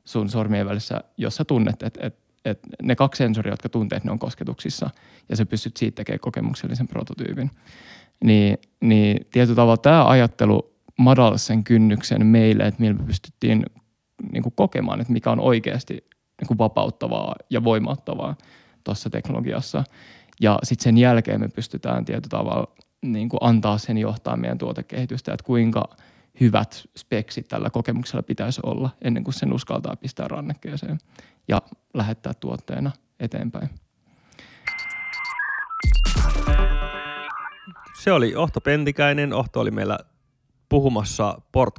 sun 0.05 0.29
sormien 0.29 0.67
välissä, 0.67 1.01
jos 1.17 1.37
sä 1.37 1.45
tunnet, 1.45 1.83
että, 1.83 2.07
että, 2.07 2.23
että 2.45 2.69
ne 2.83 2.97
kaksi 2.97 3.19
sensoria, 3.19 3.53
jotka 3.53 3.69
tuntee, 3.69 3.97
että 3.97 4.09
ne 4.09 4.13
on 4.13 4.19
kosketuksissa, 4.19 4.91
ja 5.29 5.37
sä 5.37 5.47
pystyt 5.47 5.77
siitä 5.77 5.97
tekemään 5.97 6.21
kokemuksellisen 6.21 6.89
prototyypin. 6.89 7.51
Niin, 8.25 8.59
niin 8.81 9.27
tietyllä 9.31 9.57
tavalla 9.57 9.77
tämä 9.77 10.07
ajattelu 10.07 10.75
madalsi 10.99 11.47
sen 11.47 11.65
kynnyksen 11.65 12.27
meille, 12.27 12.67
että 12.67 12.81
millä 12.81 12.99
me 12.99 13.07
pystyttiin 13.07 13.67
niin 14.33 14.43
kuin 14.43 14.53
kokemaan, 14.57 15.01
että 15.01 15.13
mikä 15.13 15.31
on 15.31 15.41
oikeasti 15.41 15.95
niin 16.41 16.49
kuin 16.49 16.59
vapauttavaa 16.59 17.35
ja 17.51 17.65
voimauttavaa 17.65 18.37
tuossa 18.85 19.11
teknologiassa. 19.11 19.85
Ja 20.41 20.59
sitten 20.63 20.85
sen 20.85 20.99
jälkeen 20.99 21.41
me 21.41 21.49
pystytään 21.49 22.05
tietyllä 22.05 22.29
tavalla 22.29 22.75
niin 23.03 23.29
kuin 23.29 23.39
antaa 23.43 23.79
sen 23.79 23.99
johtaa 23.99 24.37
meidän 24.37 24.59
tuotekehitystä, 24.59 25.33
että 25.33 25.45
kuinka 25.45 25.85
hyvät 26.41 26.85
speksit 26.99 27.49
tällä 27.49 27.71
kokemuksella 27.71 28.23
pitäisi 28.23 28.61
olla 28.65 28.91
ennen 29.03 29.25
kuin 29.25 29.35
sen 29.35 29.53
uskaltaa 29.53 29.97
pistää 29.97 30.29
rannekkeeseen 30.29 30.99
ja 31.49 31.63
lähettää 31.95 32.35
tuotteena 32.35 32.91
eteenpäin. 33.21 33.71
Se 38.03 38.13
oli 38.13 38.37
Ohto 38.37 38.61
Pentikäinen. 38.61 39.33
Ohto 39.33 39.61
oli 39.61 39.71
meillä 39.71 39.99
puhumassa 40.69 41.41
Port 41.53 41.75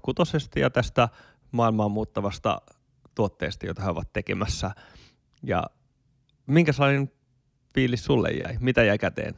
ja 0.55 0.69
tästä 0.69 1.09
maailmaan 1.51 1.91
muuttavasta 1.91 2.61
tuotteesta, 3.15 3.65
jota 3.65 3.81
he 3.81 3.89
ovat 3.89 4.13
tekemässä. 4.13 4.71
Ja 5.43 5.63
minkälainen 6.47 7.11
fiilis 7.73 8.05
sulle 8.05 8.31
jäi? 8.31 8.57
Mitä 8.59 8.83
jäi 8.83 8.97
käteen? 8.97 9.35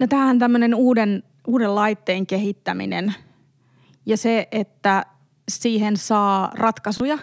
No 0.00 0.06
tämähän 0.06 0.38
tämmöinen 0.38 0.74
uuden, 0.74 1.22
uuden 1.46 1.74
laitteen 1.74 2.26
kehittäminen 2.26 3.14
ja 4.06 4.16
se, 4.16 4.48
että 4.52 5.06
siihen 5.48 5.96
saa 5.96 6.50
ratkaisuja, 6.54 7.18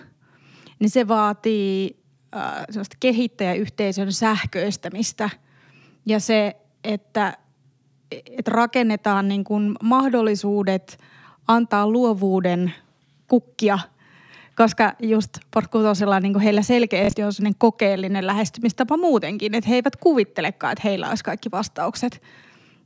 niin 0.79 0.89
se 0.89 1.07
vaatii 1.07 1.97
äh, 2.35 2.65
kehittäjäyhteisön 2.99 4.13
sähköistämistä 4.13 5.29
ja 6.05 6.19
se, 6.19 6.55
että, 6.83 7.37
että 8.11 8.51
rakennetaan 8.51 9.27
niin 9.27 9.43
kuin 9.43 9.75
mahdollisuudet 9.83 10.99
antaa 11.47 11.89
luovuuden 11.89 12.73
kukkia– 13.27 13.79
koska 14.61 14.93
just 14.99 15.29
Portkutosella 15.53 16.19
niin 16.19 16.39
heillä 16.39 16.61
selkeästi 16.61 17.23
on 17.23 17.33
sellainen 17.33 17.57
kokeellinen 17.57 18.27
lähestymistapa 18.27 18.97
muutenkin, 18.97 19.55
että 19.55 19.69
he 19.69 19.75
eivät 19.75 19.95
kuvittelekaan, 19.95 20.71
että 20.71 20.81
heillä 20.87 21.09
olisi 21.09 21.23
kaikki 21.23 21.51
vastaukset. 21.51 22.21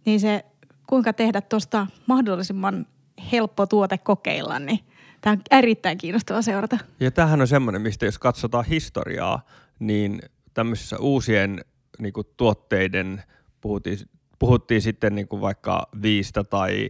Niin 0.05 0.19
se, 0.19 0.45
kuinka 0.87 1.13
tehdä 1.13 1.41
tuosta 1.41 1.87
mahdollisimman 2.07 2.85
helppo 3.31 3.65
tuote 3.65 3.97
kokeilla, 3.97 4.59
niin 4.59 4.79
tämä 5.21 5.31
on 5.31 5.41
erittäin 5.51 5.97
kiinnostava 5.97 6.41
seurata. 6.41 6.77
Ja 6.99 7.11
tämähän 7.11 7.41
on 7.41 7.47
semmoinen, 7.47 7.81
mistä 7.81 8.05
jos 8.05 8.19
katsotaan 8.19 8.65
historiaa, 8.65 9.45
niin 9.79 10.21
tämmöisissä 10.53 10.97
uusien 10.99 11.65
niin 11.99 12.13
kuin 12.13 12.27
tuotteiden, 12.37 13.23
puhuttiin, 13.61 13.99
puhuttiin 14.39 14.81
sitten 14.81 15.15
niin 15.15 15.27
kuin 15.27 15.41
vaikka 15.41 15.87
viistä 16.01 16.43
tai 16.43 16.89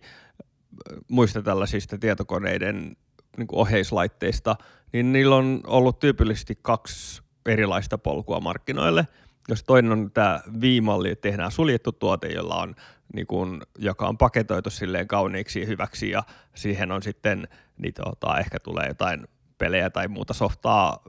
muista 1.08 1.42
tällaisista 1.42 1.98
tietokoneiden 1.98 2.98
niin 3.38 3.48
kuin 3.48 3.60
oheislaitteista, 3.60 4.56
niin 4.94 5.12
niillä 5.12 5.36
on 5.36 5.62
ollut 5.68 6.00
tyypillisesti 6.00 6.60
kaksi 6.62 7.22
erilaista 7.46 7.98
polkua 7.98 8.40
markkinoille. 8.40 9.08
Jos 9.50 9.64
toinen 9.64 9.92
on 9.92 10.12
tämä 10.12 10.42
viimalli, 10.62 11.10
että 11.10 11.22
tehdään 11.30 11.52
suljettu 11.52 11.92
tuote, 11.92 12.28
jolla 12.28 12.56
on, 12.56 12.76
niin 13.14 13.28
kuin, 13.28 13.62
joka 13.78 14.08
on 14.08 14.18
paketoitu 14.18 14.70
silleen 14.70 15.08
kauniiksi 15.08 15.60
ja 15.60 15.66
hyväksi 15.66 16.10
ja 16.10 16.24
siihen 16.56 16.92
on 16.92 17.04
sitten, 17.04 17.48
niin 17.78 17.94
tota, 17.94 18.40
ehkä 18.40 18.60
tulee 18.60 18.88
jotain 18.88 19.28
pelejä 19.58 19.90
tai 19.90 20.08
muuta 20.08 20.34
softaa 20.34 21.00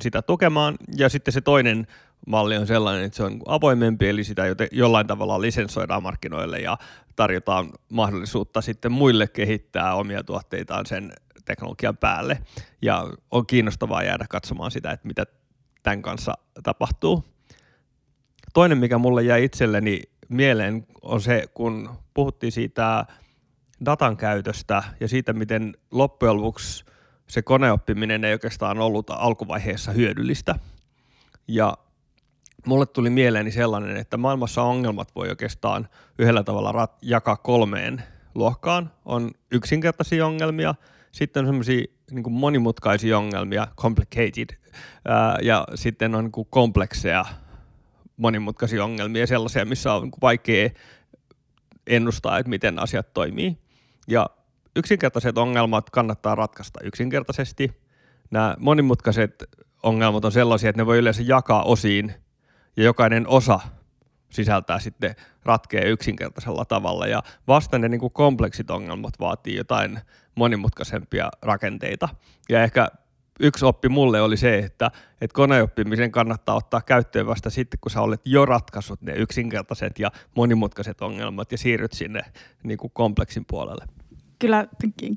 sitä 0.00 0.22
tukemaan. 0.22 0.76
Ja 0.96 1.08
sitten 1.08 1.34
se 1.34 1.40
toinen 1.40 1.86
malli 2.26 2.56
on 2.56 2.66
sellainen, 2.66 3.04
että 3.04 3.16
se 3.16 3.22
on 3.22 3.40
avoimempi, 3.46 4.08
eli 4.08 4.24
sitä 4.24 4.42
jollain 4.72 5.06
tavalla 5.06 5.40
lisensoidaan 5.40 6.02
markkinoille 6.02 6.60
ja 6.60 6.78
tarjotaan 7.16 7.70
mahdollisuutta 7.92 8.60
sitten 8.60 8.92
muille 8.92 9.26
kehittää 9.26 9.94
omia 9.94 10.24
tuotteitaan 10.24 10.86
sen 10.86 11.12
teknologian 11.44 11.96
päälle. 11.96 12.38
Ja 12.82 13.06
on 13.30 13.46
kiinnostavaa 13.46 14.02
jäädä 14.02 14.26
katsomaan 14.28 14.70
sitä, 14.70 14.90
että 14.90 15.06
mitä 15.06 15.26
tämän 15.82 16.02
kanssa 16.02 16.34
tapahtuu. 16.62 17.24
Toinen, 18.52 18.78
mikä 18.78 18.98
mulle 18.98 19.22
jäi 19.22 19.44
itselleni 19.44 20.02
mieleen, 20.28 20.86
on 21.02 21.20
se, 21.20 21.44
kun 21.54 21.90
puhuttiin 22.14 22.52
siitä 22.52 23.06
datan 23.84 24.16
käytöstä 24.16 24.82
ja 25.00 25.08
siitä, 25.08 25.32
miten 25.32 25.76
loppujen 25.90 26.36
lopuksi 26.36 26.84
se 27.26 27.42
koneoppiminen 27.42 28.24
ei 28.24 28.32
oikeastaan 28.32 28.78
ollut 28.78 29.10
alkuvaiheessa 29.10 29.92
hyödyllistä. 29.92 30.54
Ja 31.48 31.78
mulle 32.66 32.86
tuli 32.86 33.10
mieleeni 33.10 33.50
sellainen, 33.50 33.96
että 33.96 34.16
maailmassa 34.16 34.62
ongelmat 34.62 35.14
voi 35.16 35.28
oikeastaan 35.28 35.88
yhdellä 36.18 36.42
tavalla 36.42 36.72
rat- 36.72 36.98
jakaa 37.02 37.36
kolmeen 37.36 38.02
luokkaan. 38.34 38.90
On 39.04 39.30
yksinkertaisia 39.50 40.26
ongelmia, 40.26 40.74
sitten 41.12 41.40
on 41.40 41.46
semmoisia 41.46 41.84
niin 42.10 42.32
monimutkaisia 42.32 43.18
ongelmia, 43.18 43.66
complicated, 43.76 44.56
ää, 45.04 45.38
ja 45.42 45.66
sitten 45.74 46.14
on 46.14 46.24
niin 46.24 46.46
komplekseja 46.50 47.24
monimutkaisia 48.16 48.84
ongelmia, 48.84 49.26
sellaisia, 49.26 49.64
missä 49.64 49.92
on 49.92 50.02
niin 50.02 50.12
vaikea 50.22 50.70
ennustaa, 51.86 52.38
että 52.38 52.50
miten 52.50 52.78
asiat 52.78 53.12
toimii. 53.14 53.58
Ja 54.08 54.30
yksinkertaiset 54.76 55.38
ongelmat 55.38 55.90
kannattaa 55.90 56.34
ratkaista 56.34 56.80
yksinkertaisesti. 56.82 57.72
Nämä 58.30 58.56
monimutkaiset 58.58 59.44
ongelmat 59.82 60.24
on 60.24 60.32
sellaisia, 60.32 60.70
että 60.70 60.82
ne 60.82 60.86
voi 60.86 60.98
yleensä 60.98 61.22
jakaa 61.26 61.62
osiin– 61.62 62.14
ja 62.76 62.84
jokainen 62.84 63.28
osa 63.28 63.60
sisältää 64.30 64.78
sitten 64.78 65.14
ratkee 65.44 65.88
yksinkertaisella 65.88 66.64
tavalla 66.64 67.06
ja 67.06 67.22
vasta 67.48 67.78
ne 67.78 67.88
niin 67.88 68.00
kuin 68.00 68.12
kompleksit 68.12 68.70
ongelmat 68.70 69.14
vaatii 69.20 69.56
jotain 69.56 70.00
monimutkaisempia 70.34 71.30
rakenteita. 71.42 72.08
Ja 72.48 72.62
ehkä 72.62 72.88
yksi 73.40 73.64
oppi 73.64 73.88
mulle 73.88 74.20
oli 74.20 74.36
se, 74.36 74.58
että, 74.58 74.90
että 75.20 75.34
koneoppimisen 75.34 76.12
kannattaa 76.12 76.54
ottaa 76.54 76.80
käyttöön 76.80 77.26
vasta 77.26 77.50
sitten, 77.50 77.78
kun 77.80 77.90
sä 77.90 78.00
olet 78.00 78.20
jo 78.24 78.46
ratkaissut 78.46 79.02
ne 79.02 79.12
yksinkertaiset 79.12 79.98
ja 79.98 80.10
monimutkaiset 80.34 81.00
ongelmat 81.00 81.52
ja 81.52 81.58
siirryt 81.58 81.92
sinne 81.92 82.20
niin 82.62 82.78
kuin 82.78 82.90
kompleksin 82.94 83.44
puolelle. 83.44 83.84
Kyllä 84.38 84.66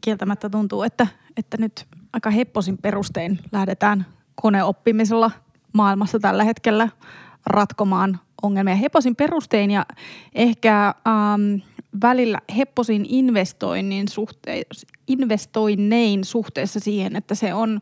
kieltämättä 0.02 0.50
tuntuu, 0.50 0.84
että, 0.84 1.08
että 1.38 1.58
nyt 1.58 1.86
aika 2.14 2.30
hepposin 2.30 2.78
perustein 2.78 3.40
lähdetään 3.52 4.06
koneoppimisella 4.36 5.32
maailmassa 5.74 6.20
tällä 6.20 6.44
hetkellä 6.44 6.90
ratkomaan 7.46 8.20
ongelmia 8.42 8.76
heposin 8.76 9.16
perustein 9.16 9.72
ja 9.72 9.86
ehkä 10.36 10.88
ähm, 10.88 11.62
välillä 12.02 12.40
hepposin 12.58 13.06
investoinnin 13.10 14.08
suhte- 14.08 14.86
investoinnein 15.08 16.24
suhteessa 16.24 16.80
siihen, 16.80 17.16
että 17.16 17.36
se 17.36 17.54
on, 17.54 17.80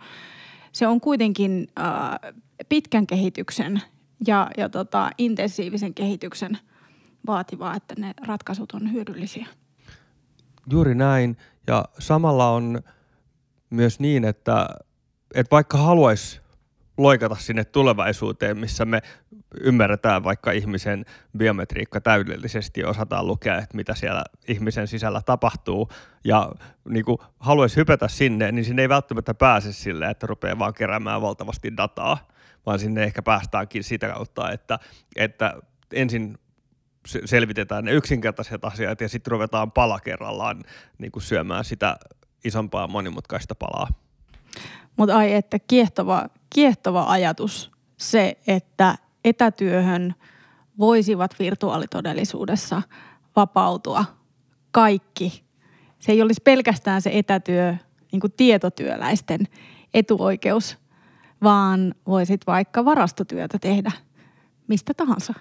se 0.71 0.87
on 0.87 1.01
kuitenkin 1.01 1.67
äh, 1.79 2.33
pitkän 2.69 3.07
kehityksen 3.07 3.81
ja, 4.27 4.49
ja 4.57 4.69
tota, 4.69 5.09
intensiivisen 5.17 5.93
kehityksen 5.93 6.57
vaativaa, 7.27 7.75
että 7.75 7.95
ne 7.97 8.13
ratkaisut 8.27 8.71
on 8.71 8.93
hyödyllisiä. 8.93 9.47
Juuri 10.71 10.95
näin. 10.95 11.37
Ja 11.67 11.85
samalla 11.99 12.49
on 12.49 12.81
myös 13.69 13.99
niin, 13.99 14.25
että, 14.25 14.67
että 15.35 15.51
vaikka 15.51 15.77
haluaisi 15.77 16.41
loikata 16.97 17.35
sinne 17.35 17.65
tulevaisuuteen, 17.65 18.57
missä 18.57 18.85
me 18.85 19.01
ymmärretään 19.61 20.23
vaikka 20.23 20.51
ihmisen 20.51 21.05
biometriikka 21.37 22.01
täydellisesti 22.01 22.81
ja 22.81 22.89
osataan 22.89 23.27
lukea, 23.27 23.57
että 23.57 23.77
mitä 23.77 23.95
siellä 23.95 24.23
ihmisen 24.47 24.87
sisällä 24.87 25.21
tapahtuu 25.21 25.89
ja 26.23 26.51
niin 26.89 27.05
kuin 27.05 27.17
haluaisi 27.39 27.75
hypätä 27.75 28.07
sinne, 28.07 28.51
niin 28.51 28.65
sinne 28.65 28.81
ei 28.81 28.89
välttämättä 28.89 29.33
pääse 29.33 29.73
sille, 29.73 30.09
että 30.09 30.27
rupeaa 30.27 30.59
vaan 30.59 30.73
keräämään 30.73 31.21
valtavasti 31.21 31.77
dataa, 31.77 32.27
vaan 32.65 32.79
sinne 32.79 33.03
ehkä 33.03 33.21
päästäänkin 33.21 33.83
sitä 33.83 34.07
kautta, 34.07 34.51
että, 34.51 34.79
että 35.15 35.53
ensin 35.93 36.37
selvitetään 37.25 37.85
ne 37.85 37.91
yksinkertaiset 37.91 38.65
asiat 38.65 39.01
ja 39.01 39.09
sitten 39.09 39.31
ruvetaan 39.31 39.71
pala 39.71 39.99
kerrallaan 39.99 40.63
niin 40.97 41.11
kuin 41.11 41.23
syömään 41.23 41.65
sitä 41.65 41.97
isompaa 42.45 42.87
monimutkaista 42.87 43.55
palaa. 43.55 43.87
Mutta 44.97 45.17
ai 45.17 45.33
että 45.33 45.59
kiehtova, 45.59 46.29
kiehtova 46.49 47.03
ajatus 47.03 47.71
se, 47.97 48.37
että 48.47 48.95
etätyöhön 49.25 50.15
voisivat 50.79 51.35
virtuaalitodellisuudessa 51.39 52.81
vapautua 53.35 54.05
kaikki. 54.71 55.43
Se 55.99 56.11
ei 56.11 56.21
olisi 56.21 56.41
pelkästään 56.43 57.01
se 57.01 57.09
etätyö 57.13 57.75
niin 58.11 58.19
kuin 58.19 58.33
tietotyöläisten 58.37 59.47
etuoikeus, 59.93 60.77
vaan 61.43 61.95
voisit 62.07 62.47
vaikka 62.47 62.85
varastotyötä 62.85 63.59
tehdä 63.59 63.91
mistä 64.67 64.93
tahansa. 64.93 65.33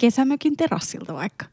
Kesämökin 0.00 0.56
terassilta 0.56 1.14
vaikka. 1.14 1.46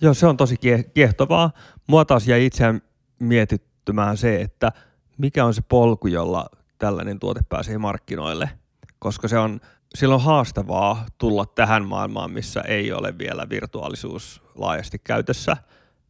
Joo, 0.00 0.14
se 0.14 0.26
on 0.26 0.36
tosi 0.36 0.56
kiehtovaa. 0.94 1.50
Mua 1.86 2.04
taas 2.04 2.28
jäi 2.28 2.46
itseään 2.46 2.82
mietittymään 3.18 4.16
se, 4.16 4.40
että 4.40 4.72
mikä 5.18 5.44
on 5.44 5.54
se 5.54 5.62
polku, 5.68 6.06
jolla 6.06 6.46
tällainen 6.78 7.18
tuote 7.18 7.40
pääsee 7.48 7.78
markkinoille, 7.78 8.50
koska 8.98 9.28
se 9.28 9.38
on 9.38 9.60
silloin 9.94 10.22
haastavaa 10.22 11.06
tulla 11.18 11.46
tähän 11.46 11.84
maailmaan, 11.84 12.30
missä 12.30 12.60
ei 12.60 12.92
ole 12.92 13.18
vielä 13.18 13.48
virtuaalisuus 13.48 14.42
laajasti 14.54 14.98
käytössä, 15.04 15.56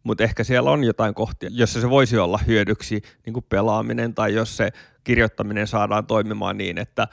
mutta 0.03 0.25
ehkä 0.25 0.45
siellä 0.45 0.71
on 0.71 0.85
jotain 0.85 1.15
kohtia, 1.15 1.51
jossa 1.53 1.81
se 1.81 1.91
voisi 1.91 2.19
olla 2.19 2.39
hyödyksi, 2.47 3.03
niin 3.27 3.35
kuin 3.35 3.47
pelaaminen 3.49 4.15
tai 4.15 4.35
jos 4.35 4.57
se 4.57 4.71
kirjoittaminen 5.05 5.67
saadaan 5.67 6.07
toimimaan 6.07 6.59
niin, 6.59 6.79
että, 6.79 7.09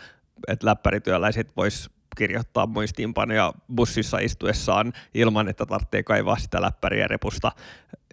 että 0.48 0.66
läppärityöläiset 0.66 1.58
vois 1.58 1.90
kirjoittaa 2.16 2.68
muistiinpanoja 2.68 3.54
bussissa 3.76 4.20
istuessaan 4.20 4.94
ilman, 5.14 5.48
että 5.48 5.66
tarvitsee 5.66 6.04
kaivaa 6.04 6.38
sitä 6.38 6.62
läppäriä 6.62 7.08
repusta 7.08 7.52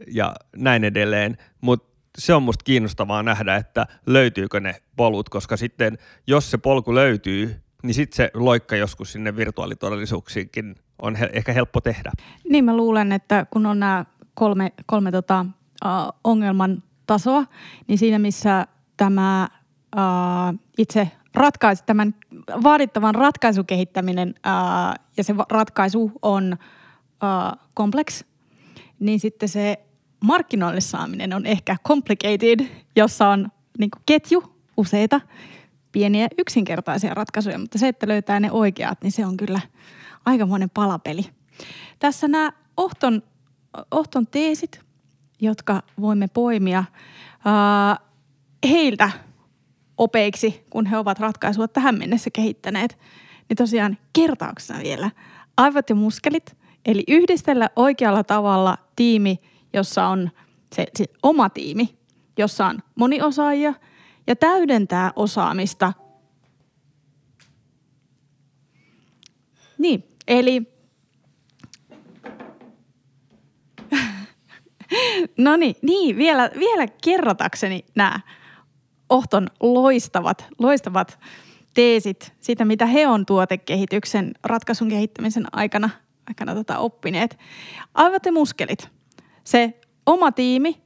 ja 0.06 0.34
näin 0.56 0.84
edelleen. 0.84 1.36
Mutta 1.60 1.92
se 2.18 2.34
on 2.34 2.42
musta 2.42 2.64
kiinnostavaa 2.64 3.22
nähdä, 3.22 3.56
että 3.56 3.86
löytyykö 4.06 4.60
ne 4.60 4.74
polut, 4.96 5.28
koska 5.28 5.56
sitten 5.56 5.98
jos 6.26 6.50
se 6.50 6.58
polku 6.58 6.94
löytyy, 6.94 7.62
niin 7.82 7.94
sitten 7.94 8.16
se 8.16 8.30
loikka 8.34 8.76
joskus 8.76 9.12
sinne 9.12 9.36
virtuaalitodellisuuksiinkin 9.36 10.76
on 11.02 11.16
he, 11.16 11.30
ehkä 11.32 11.52
helppo 11.52 11.80
tehdä. 11.80 12.12
Niin 12.48 12.64
mä 12.64 12.76
luulen, 12.76 13.12
että 13.12 13.46
kun 13.50 13.66
on 13.66 13.80
nämä 13.80 14.04
kolme, 14.34 14.72
kolme 14.86 15.10
tota, 15.12 15.46
uh, 15.84 15.90
ongelman 16.24 16.82
tasoa, 17.06 17.44
niin 17.88 17.98
siinä 17.98 18.18
missä 18.18 18.66
tämä 18.96 19.48
uh, 19.96 20.58
itse 20.78 21.10
ratkaisu, 21.35 21.83
tämän 21.87 22.14
vaadittavan 22.62 23.14
ratkaisukehittäminen 23.14 24.29
uh, 24.29 25.05
ja 25.16 25.25
se 25.25 25.35
ratkaisu 25.51 26.12
on 26.23 26.53
uh, 26.53 27.59
kompleks, 27.75 28.25
niin 29.01 29.21
sitten 29.21 29.49
se 29.49 29.79
markkinoille 30.25 30.81
saaminen 30.81 31.35
on 31.35 31.47
ehkä 31.47 31.77
complicated, 31.88 32.66
jossa 32.97 33.29
on 33.29 33.49
niin 33.79 33.90
ketju 34.07 34.55
useita 34.77 35.21
pieniä 35.92 36.29
yksinkertaisia 36.38 37.14
ratkaisuja, 37.14 37.59
mutta 37.59 37.79
se, 37.79 37.88
että 37.88 38.09
löytää 38.09 38.40
ne 38.40 38.53
oikeat, 38.53 39.03
niin 39.03 39.12
se 39.12 39.27
on 39.27 39.37
kyllä 39.37 39.61
aikamoinen 40.25 40.71
palapeli. 40.71 41.23
Tässä 41.99 42.29
nämä 42.29 42.53
Ohton, 42.77 43.23
Ohton 43.90 44.27
teesit, 44.27 44.81
jotka 45.40 45.83
voimme 46.01 46.29
poimia 46.29 46.85
ää, 47.45 47.97
heiltä 48.71 49.11
opeiksi, 49.98 50.66
kun 50.70 50.87
he 50.87 50.98
ovat 50.98 51.18
ratkaisua 51.18 51.68
tähän 51.68 51.98
mennessä 51.98 52.31
kehittäneet, 52.31 52.98
niin 53.48 53.57
tosiaan 53.57 53.98
kertauksena 54.12 54.83
vielä 54.83 55.11
aivot 55.57 55.90
ja 55.90 55.94
muskelit, 55.94 56.57
eli 56.85 57.05
yhdistellä 57.09 57.70
oikealla 57.76 58.24
tavalla 58.24 58.78
tiimi, 58.96 59.40
jossa 59.72 60.07
on 60.07 60.31
se, 60.74 60.87
se 60.98 61.05
oma 61.22 61.50
tiimi, 61.50 61.98
jossa 62.38 62.66
on 62.66 62.78
moniosaajia– 62.94 63.74
ja 64.26 64.37
täydentää 64.37 65.12
osaamista. 65.16 65.92
Niin, 69.78 70.05
eli 70.28 70.62
no 75.38 75.57
niin, 75.57 75.76
niin 75.83 76.16
vielä, 76.16 76.50
vielä 76.59 76.87
kerratakseni 77.05 77.85
nämä 77.94 78.20
Ohton 79.12 79.46
loistavat, 79.61 80.46
loistavat 80.59 81.18
teesit 81.75 82.33
siitä, 82.40 82.64
mitä 82.64 82.87
he 82.87 83.07
on 83.07 83.27
tuotekehityksen, 83.27 84.33
ratkaisun 84.44 84.88
kehittämisen 84.88 85.44
aikana, 85.53 85.90
aikana 86.29 86.55
tota 86.55 86.79
oppineet. 86.79 87.38
Aivot 87.94 88.27
ja 88.27 88.33
muskelit. 88.33 88.88
Se 89.44 89.81
oma 90.07 90.33
tiimi, 90.33 90.83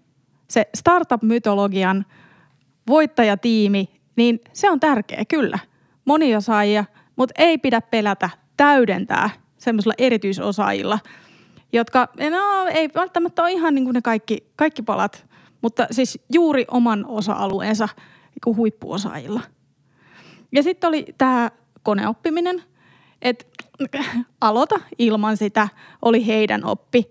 se 0.49 0.69
startup-mytologian– 0.75 2.05
voittajatiimi, 2.89 3.89
niin 4.17 4.41
se 4.53 4.71
on 4.71 4.81
tärkeä, 4.81 5.25
kyllä. 5.29 5.59
Moniosaajia, 6.05 6.85
mutta 7.17 7.35
ei 7.39 7.59
pidä 7.59 7.81
pelätä 7.81 8.31
täydentää 8.57 9.31
semmoisilla 9.59 9.95
erityisosaajilla, 9.99 10.99
jotka 11.73 12.09
no, 12.31 12.67
ei 12.71 12.91
välttämättä 12.95 13.43
ole 13.43 13.53
ihan 13.53 13.75
niin 13.75 13.85
kuin 13.85 13.95
ne 13.95 14.03
kaikki, 14.03 14.47
kaikki 14.57 14.83
palat, 14.83 15.27
mutta 15.63 15.87
siis 15.91 16.19
juuri 16.33 16.65
oman 16.71 17.07
osa-alueensa 17.09 17.89
niin 18.47 18.57
huippuosaajilla. 18.57 19.41
Ja 20.53 20.63
sitten 20.63 20.89
oli 20.89 21.07
tämä 21.19 21.51
koneoppiminen, 21.83 22.63
että 23.23 23.45
aloita 24.41 24.81
ilman 24.99 25.37
sitä 25.37 25.69
oli 26.03 26.27
heidän 26.27 26.65
oppi, 26.65 27.11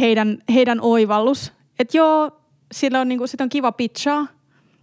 heidän, 0.00 0.38
heidän 0.54 0.80
oivallus. 0.80 1.52
Että 1.78 1.96
joo, 1.96 2.40
sillä 2.72 3.00
on, 3.00 3.08
niin 3.08 3.18
kuin, 3.18 3.28
sit 3.28 3.40
on 3.40 3.48
kiva 3.48 3.72
pitchaa, 3.72 4.26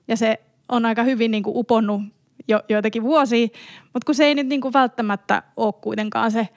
ja 0.08 0.18
se 0.18 0.40
on 0.70 0.86
aika 0.86 1.04
hyvin 1.04 1.32
niin 1.32 1.44
kuin 1.44 1.58
uponnut 1.58 2.02
jo, 2.48 2.64
joitakin 2.70 3.04
vuosia, 3.04 3.48
mutta 3.84 4.06
kun 4.06 4.16
se 4.16 4.26
ei 4.26 4.36
nyt 4.36 4.48
niin 4.48 4.62
kuin 4.62 4.74
välttämättä 4.74 5.44
ole 5.58 5.74
kuitenkaan 5.74 6.32
se 6.32 6.50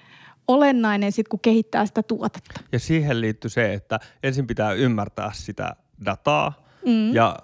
olennainen 0.49 1.12
sit, 1.12 1.29
kun 1.29 1.40
kehittää 1.40 1.87
sitä 1.87 2.03
tuotetta. 2.03 2.61
Ja 2.72 2.79
siihen 2.79 3.20
liittyy 3.20 3.51
se, 3.51 3.72
että 3.72 4.01
ensin 4.22 4.46
pitää 4.46 4.72
ymmärtää 4.72 5.31
sitä 5.35 5.77
dataa 6.05 6.53
mm. 6.87 7.14
ja 7.14 7.37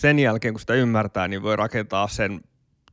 sen 0.00 0.18
jälkeen 0.18 0.54
kun 0.54 0.60
sitä 0.60 0.74
ymmärtää, 0.74 1.28
niin 1.28 1.42
voi 1.42 1.56
rakentaa 1.56 2.08
sen 2.08 2.40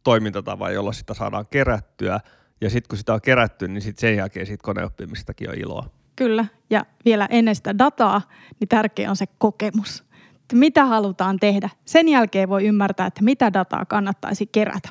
toimintatavan, 0.04 0.74
jolla 0.74 0.94
sitä 0.94 1.13
saadaan 1.13 1.48
kerättyä. 1.48 2.20
Ja 2.62 2.70
sitten 2.70 2.89
kun 2.89 2.98
sitä 2.98 3.13
on 3.13 3.22
kerätty, 3.22 3.68
niin 3.68 3.82
sit 3.82 3.98
sen 3.98 4.15
jälkeen 4.15 4.46
siitä 4.46 4.63
koneoppimistakin 4.63 5.50
on 5.50 5.56
iloa. 5.56 5.89
Kyllä, 6.15 6.46
ja 6.70 6.86
vielä 7.06 7.28
ennen 7.32 7.56
sitä 7.56 7.78
dataa, 7.78 8.22
niin 8.60 8.68
tärkeä 8.68 9.10
on 9.10 9.15
se 9.15 9.26
kokemus 9.38 10.06
että 10.46 10.56
mitä 10.56 10.86
halutaan 10.86 11.39
tehdä. 11.39 11.70
Sen 11.86 12.08
jälkeen 12.08 12.50
voi 12.50 12.65
ymmärtää, 12.65 13.08
että 13.08 13.24
mitä 13.24 13.54
dataa 13.54 13.86
kannattaisi 13.86 14.48
kerätä. 14.48 14.89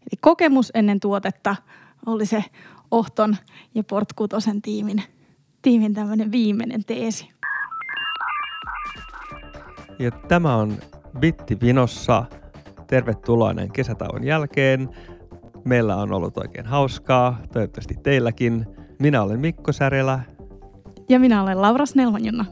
Eli 0.00 0.18
kokemus 0.20 0.70
ennen 0.74 1.00
tuotetta 1.00 1.56
oli 2.06 2.26
se 2.26 2.44
Ohton 2.90 3.36
ja 3.74 3.84
Portkutosen 3.84 4.62
tiimin, 4.62 5.02
tiimin 5.62 5.94
tämmöinen 5.94 6.32
viimeinen 6.32 6.84
teesi. 6.84 7.30
Ja 9.98 10.10
tämä 10.10 10.56
on 10.56 10.78
Bitti 11.18 11.60
Vinossa. 11.60 12.24
Tervetuloa 12.86 13.54
näin 13.54 13.72
kesätauon 13.72 14.24
jälkeen. 14.24 14.88
Meillä 15.64 15.96
on 15.96 16.12
ollut 16.12 16.38
oikein 16.38 16.66
hauskaa, 16.66 17.40
toivottavasti 17.52 17.94
teilläkin. 18.02 18.66
Minä 18.98 19.22
olen 19.22 19.40
Mikko 19.40 19.72
Särjelä. 19.72 20.20
Ja 21.08 21.20
minä 21.20 21.42
olen 21.42 21.62
Laura 21.62 21.86
Snellmanjunna. 21.86 22.44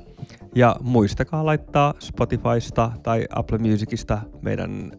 Ja 0.55 0.77
muistakaa 0.81 1.47
laittaa 1.47 1.95
Spotifysta 1.99 2.93
tai 3.03 3.27
Apple 3.35 3.59
Musicista 3.59 4.19
meidän 4.43 4.93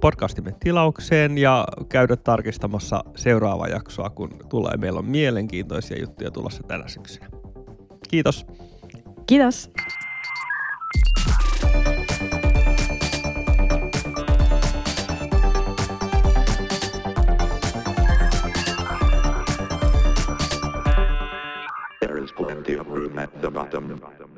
podcastimme 0.00 0.54
tilaukseen 0.60 1.38
ja 1.38 1.66
käydä 1.88 2.16
tarkistamassa 2.16 3.04
seuraava 3.16 3.68
jaksoa, 3.68 4.10
kun 4.10 4.30
tulee. 4.48 4.76
Meillä 4.76 4.98
on 4.98 5.04
mielenkiintoisia 5.04 6.00
juttuja 6.00 6.30
tulossa 6.30 6.62
tänä 6.62 6.88
syksynä. 6.88 7.28
Kiitos. 8.10 8.46
Kiitos. 9.26 9.70
them. 24.00 24.37